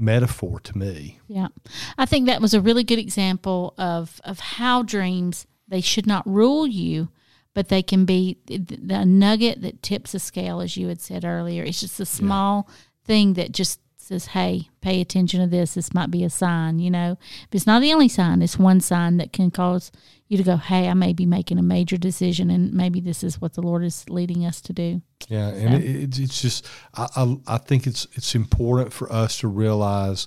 metaphor 0.00 0.58
to 0.60 0.76
me. 0.76 1.20
Yeah. 1.28 1.48
I 1.98 2.06
think 2.06 2.26
that 2.26 2.40
was 2.40 2.54
a 2.54 2.60
really 2.60 2.82
good 2.82 2.98
example 2.98 3.74
of, 3.76 4.20
of 4.24 4.40
how 4.40 4.82
dreams, 4.82 5.46
they 5.68 5.82
should 5.82 6.06
not 6.06 6.26
rule 6.26 6.66
you, 6.66 7.10
but 7.54 7.68
they 7.68 7.82
can 7.82 8.04
be 8.04 8.38
the 8.46 8.58
the 8.58 9.04
nugget 9.04 9.60
that 9.62 9.82
tips 9.82 10.14
a 10.14 10.18
scale, 10.18 10.60
as 10.60 10.76
you 10.76 10.88
had 10.88 11.00
said 11.00 11.24
earlier. 11.24 11.64
It's 11.64 11.80
just 11.80 12.00
a 12.00 12.06
small 12.06 12.68
thing 13.04 13.34
that 13.34 13.52
just 13.52 13.80
says, 14.10 14.26
hey, 14.26 14.68
pay 14.80 15.00
attention 15.00 15.40
to 15.40 15.46
this. 15.46 15.74
This 15.74 15.94
might 15.94 16.10
be 16.10 16.24
a 16.24 16.30
sign, 16.30 16.78
you 16.80 16.90
know. 16.90 17.16
But 17.50 17.56
it's 17.56 17.66
not 17.66 17.80
the 17.80 17.92
only 17.92 18.08
sign. 18.08 18.42
It's 18.42 18.58
one 18.58 18.80
sign 18.80 19.18
that 19.18 19.32
can 19.32 19.50
cause 19.50 19.92
you 20.28 20.36
to 20.36 20.42
go, 20.42 20.56
hey, 20.56 20.88
I 20.88 20.94
may 20.94 21.12
be 21.12 21.26
making 21.26 21.58
a 21.58 21.62
major 21.62 21.96
decision, 21.96 22.50
and 22.50 22.72
maybe 22.72 23.00
this 23.00 23.22
is 23.22 23.40
what 23.40 23.54
the 23.54 23.62
Lord 23.62 23.84
is 23.84 24.08
leading 24.08 24.44
us 24.44 24.60
to 24.62 24.72
do. 24.72 25.02
Yeah, 25.28 25.48
and 25.48 25.82
it, 25.82 26.18
it's 26.18 26.40
just 26.42 26.66
I, 26.94 27.06
I 27.16 27.36
I 27.46 27.58
think 27.58 27.86
it's 27.86 28.06
it's 28.14 28.34
important 28.34 28.92
for 28.92 29.10
us 29.12 29.38
to 29.40 29.48
realize 29.48 30.26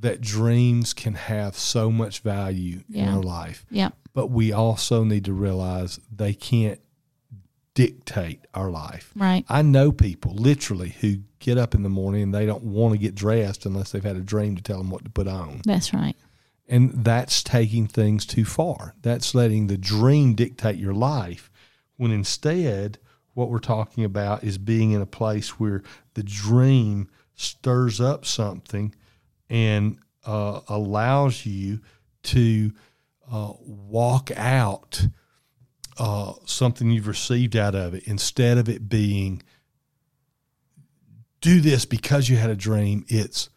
that 0.00 0.20
dreams 0.20 0.92
can 0.92 1.14
have 1.14 1.56
so 1.56 1.90
much 1.90 2.20
value 2.20 2.80
in 2.92 3.08
our 3.08 3.22
life, 3.22 3.64
Yeah. 3.70 3.90
but 4.12 4.26
we 4.26 4.52
also 4.52 5.04
need 5.04 5.24
to 5.26 5.32
realize 5.32 6.00
they 6.14 6.34
can't 6.34 6.80
dictate 7.74 8.40
our 8.54 8.70
life. 8.70 9.12
Right. 9.16 9.44
I 9.48 9.62
know 9.62 9.92
people 9.92 10.34
literally 10.34 10.96
who 11.00 11.18
get 11.44 11.58
up 11.58 11.74
in 11.74 11.82
the 11.82 11.90
morning 11.90 12.22
and 12.22 12.34
they 12.34 12.46
don't 12.46 12.64
want 12.64 12.92
to 12.92 12.98
get 12.98 13.14
dressed 13.14 13.66
unless 13.66 13.92
they've 13.92 14.02
had 14.02 14.16
a 14.16 14.20
dream 14.20 14.56
to 14.56 14.62
tell 14.62 14.78
them 14.78 14.90
what 14.90 15.04
to 15.04 15.10
put 15.10 15.28
on. 15.28 15.60
That's 15.64 15.92
right. 15.92 16.16
And 16.66 17.04
that's 17.04 17.42
taking 17.42 17.86
things 17.86 18.24
too 18.24 18.46
far. 18.46 18.94
That's 19.02 19.34
letting 19.34 19.66
the 19.66 19.76
dream 19.76 20.34
dictate 20.34 20.76
your 20.76 20.94
life 20.94 21.50
when 21.98 22.10
instead 22.10 22.98
what 23.34 23.50
we're 23.50 23.58
talking 23.58 24.04
about 24.04 24.42
is 24.42 24.56
being 24.56 24.92
in 24.92 25.02
a 25.02 25.06
place 25.06 25.60
where 25.60 25.82
the 26.14 26.22
dream 26.22 27.10
stirs 27.34 28.00
up 28.00 28.24
something 28.24 28.94
and 29.50 29.98
uh, 30.24 30.60
allows 30.68 31.44
you 31.44 31.80
to 32.22 32.72
uh, 33.30 33.52
walk 33.60 34.30
out 34.34 35.06
uh, 35.98 36.32
something 36.46 36.90
you've 36.90 37.06
received 37.06 37.54
out 37.54 37.74
of 37.74 37.92
it 37.92 38.04
instead 38.04 38.56
of 38.56 38.68
it 38.68 38.88
being 38.88 39.42
do 41.44 41.60
this 41.60 41.84
because 41.84 42.28
you 42.28 42.36
had 42.36 42.50
a 42.50 42.56
dream. 42.56 43.04
It's 43.08 43.48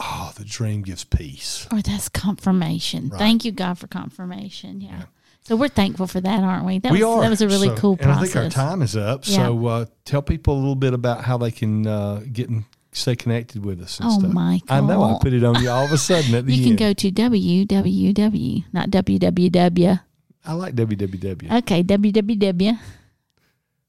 oh, 0.00 0.32
the 0.36 0.44
dream 0.44 0.82
gives 0.82 1.04
peace. 1.04 1.66
Or 1.72 1.80
that's 1.80 2.08
confirmation. 2.08 3.08
Right. 3.08 3.18
Thank 3.18 3.44
you, 3.44 3.52
God, 3.52 3.78
for 3.78 3.86
confirmation. 3.86 4.80
Yeah. 4.80 5.04
So 5.44 5.56
we're 5.56 5.68
thankful 5.68 6.06
for 6.06 6.20
that, 6.20 6.42
aren't 6.44 6.66
we? 6.66 6.78
That 6.78 6.92
we 6.92 6.98
was 7.04 7.06
are. 7.16 7.20
that 7.22 7.30
was 7.30 7.40
a 7.42 7.48
really 7.48 7.68
So- 7.68 7.76
cool 7.76 7.92
and 7.92 8.00
process. 8.02 8.30
I 8.36 8.42
think 8.42 8.44
our 8.44 8.50
time 8.50 8.82
is 8.82 8.96
up. 8.96 9.24
So 9.24 9.66
uh, 9.66 9.84
tell 10.04 10.22
people 10.22 10.54
a 10.54 10.58
little 10.60 10.74
bit 10.76 10.92
about 10.94 11.24
how 11.24 11.36
they 11.38 11.50
can 11.50 11.86
uh, 11.86 12.22
get 12.32 12.48
and 12.48 12.64
stay 12.92 13.16
connected 13.16 13.64
with 13.64 13.80
us 13.80 13.98
and 14.00 14.08
Oh, 14.08 14.18
stuff. 14.18 14.32
Michael. 14.32 14.66
I 14.68 14.80
know 14.80 15.02
I 15.02 15.18
put 15.20 15.32
it 15.32 15.42
on 15.44 15.62
you 15.62 15.70
all 15.70 15.84
of 15.84 15.92
a 15.92 15.98
sudden 15.98 16.34
at 16.34 16.46
the 16.46 16.52
you 16.54 16.62
can 16.62 16.70
end. 16.72 16.78
go 16.78 16.92
to 16.92 17.10
www, 17.10 18.64
not 18.72 18.90
www. 18.90 20.00
I 20.44 20.52
like 20.54 20.74
www. 20.74 21.52
Okay, 21.58 21.82
www. 21.84 22.78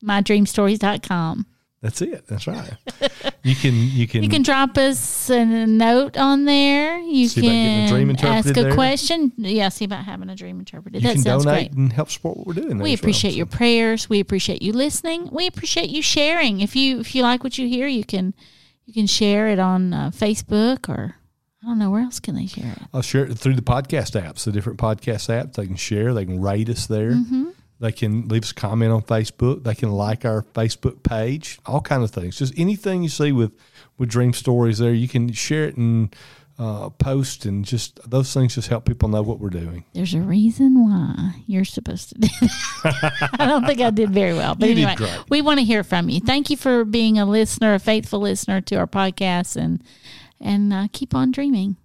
mydreamstories.com. 0.03 1.45
That's 1.81 2.01
it. 2.01 2.27
That's 2.27 2.47
right. 2.47 2.73
you 3.43 3.55
can 3.55 3.73
you 3.75 4.07
can 4.07 4.23
You 4.23 4.29
can 4.29 4.41
drop 4.41 4.77
us 4.77 5.29
a 5.29 5.45
note 5.65 6.17
on 6.17 6.45
there. 6.45 6.97
You 6.99 7.27
See 7.27 7.41
about 7.41 7.51
getting 7.51 7.85
a 7.85 7.87
dream 7.89 8.15
can 8.15 8.27
ask 8.27 8.49
a 8.49 8.53
there? 8.53 8.73
question. 8.73 9.31
Yeah, 9.37 9.69
see 9.69 9.85
about 9.85 10.05
having 10.05 10.29
a 10.29 10.35
dream 10.35 10.59
interpreted. 10.59 11.01
you 11.01 11.07
that 11.09 11.15
can 11.15 11.23
sounds 11.23 11.43
donate 11.45 11.71
great. 11.71 11.77
and 11.77 11.91
help 11.93 12.09
support 12.09 12.37
what 12.37 12.47
we're 12.47 12.53
doing. 12.53 12.77
We 12.79 12.93
as 12.93 12.99
well. 12.99 13.03
appreciate 13.03 13.31
So- 13.31 13.37
your 13.37 13.45
prayers. 13.45 14.09
We 14.09 14.19
appreciate 14.19 14.61
you 14.61 14.71
listening. 14.73 15.29
We 15.31 15.47
appreciate 15.47 15.89
you 15.89 16.01
sharing. 16.01 16.61
If 16.61 16.75
you 16.75 16.99
if 16.99 17.13
you 17.15 17.21
like 17.23 17.43
what 17.43 17.57
you 17.57 17.67
hear, 17.67 17.87
you 17.87 18.03
can 18.05 18.33
you 18.85 18.93
can 18.93 19.07
share 19.07 19.47
it 19.49 19.59
on 19.59 19.93
uh, 19.93 20.09
Facebook 20.11 20.87
or 20.89 21.15
I 21.61 21.65
don't 21.65 21.79
know 21.79 21.89
where 21.91 22.01
else 22.01 22.19
can 22.19 22.35
they 22.35 22.45
share 22.47 22.71
it. 22.73 22.79
I'll 22.93 23.01
share 23.01 23.25
it 23.25 23.37
through 23.37 23.55
the 23.55 23.61
podcast 23.61 24.21
apps, 24.21 24.43
the 24.43 24.51
different 24.51 24.79
podcast 24.79 25.29
apps. 25.29 25.53
They 25.53 25.65
can 25.65 25.77
share. 25.77 26.13
They 26.13 26.25
can 26.25 26.41
rate 26.41 26.69
us 26.69 26.87
there. 26.87 27.11
Mm-hmm. 27.11 27.49
They 27.79 27.91
can 27.91 28.27
leave 28.27 28.43
us 28.43 28.51
a 28.51 28.55
comment 28.55 28.91
on 28.91 29.01
Facebook. 29.01 29.63
They 29.63 29.75
can 29.75 29.91
like 29.91 30.25
our 30.25 30.41
Facebook 30.41 31.03
page. 31.03 31.59
All 31.65 31.81
kind 31.81 32.03
of 32.03 32.11
things. 32.11 32.37
Just 32.37 32.53
anything 32.57 33.03
you 33.03 33.09
see 33.09 33.31
with 33.31 33.51
with 33.97 34.09
Dream 34.09 34.33
Stories 34.33 34.77
there, 34.79 34.93
you 34.93 35.07
can 35.07 35.31
share 35.33 35.65
it 35.65 35.77
and 35.77 36.15
uh, 36.59 36.89
post, 36.89 37.45
and 37.45 37.65
just 37.65 37.99
those 38.09 38.33
things 38.33 38.55
just 38.55 38.67
help 38.67 38.85
people 38.85 39.09
know 39.09 39.21
what 39.21 39.39
we're 39.39 39.49
doing. 39.49 39.85
There's 39.93 40.13
a 40.13 40.21
reason 40.21 40.87
why 40.87 41.43
you're 41.47 41.65
supposed 41.65 42.09
to 42.09 42.15
do 42.15 42.27
that. 42.83 43.29
I 43.39 43.47
don't 43.47 43.65
think 43.65 43.81
I 43.81 43.89
did 43.89 44.11
very 44.11 44.33
well. 44.33 44.55
But 44.55 44.69
You 44.69 44.87
anyway, 44.87 45.09
we 45.29 45.41
want 45.41 45.59
to 45.59 45.65
hear 45.65 45.83
from 45.83 46.09
you. 46.09 46.19
Thank 46.19 46.49
you 46.49 46.57
for 46.57 46.85
being 46.85 47.17
a 47.17 47.25
listener, 47.25 47.73
a 47.73 47.79
faithful 47.79 48.19
listener 48.19 48.61
to 48.61 48.75
our 48.75 48.87
podcast 48.87 49.55
and 49.55 49.83
and 50.39 50.73
uh, 50.73 50.87
keep 50.91 51.15
on 51.15 51.31
dreaming. 51.31 51.77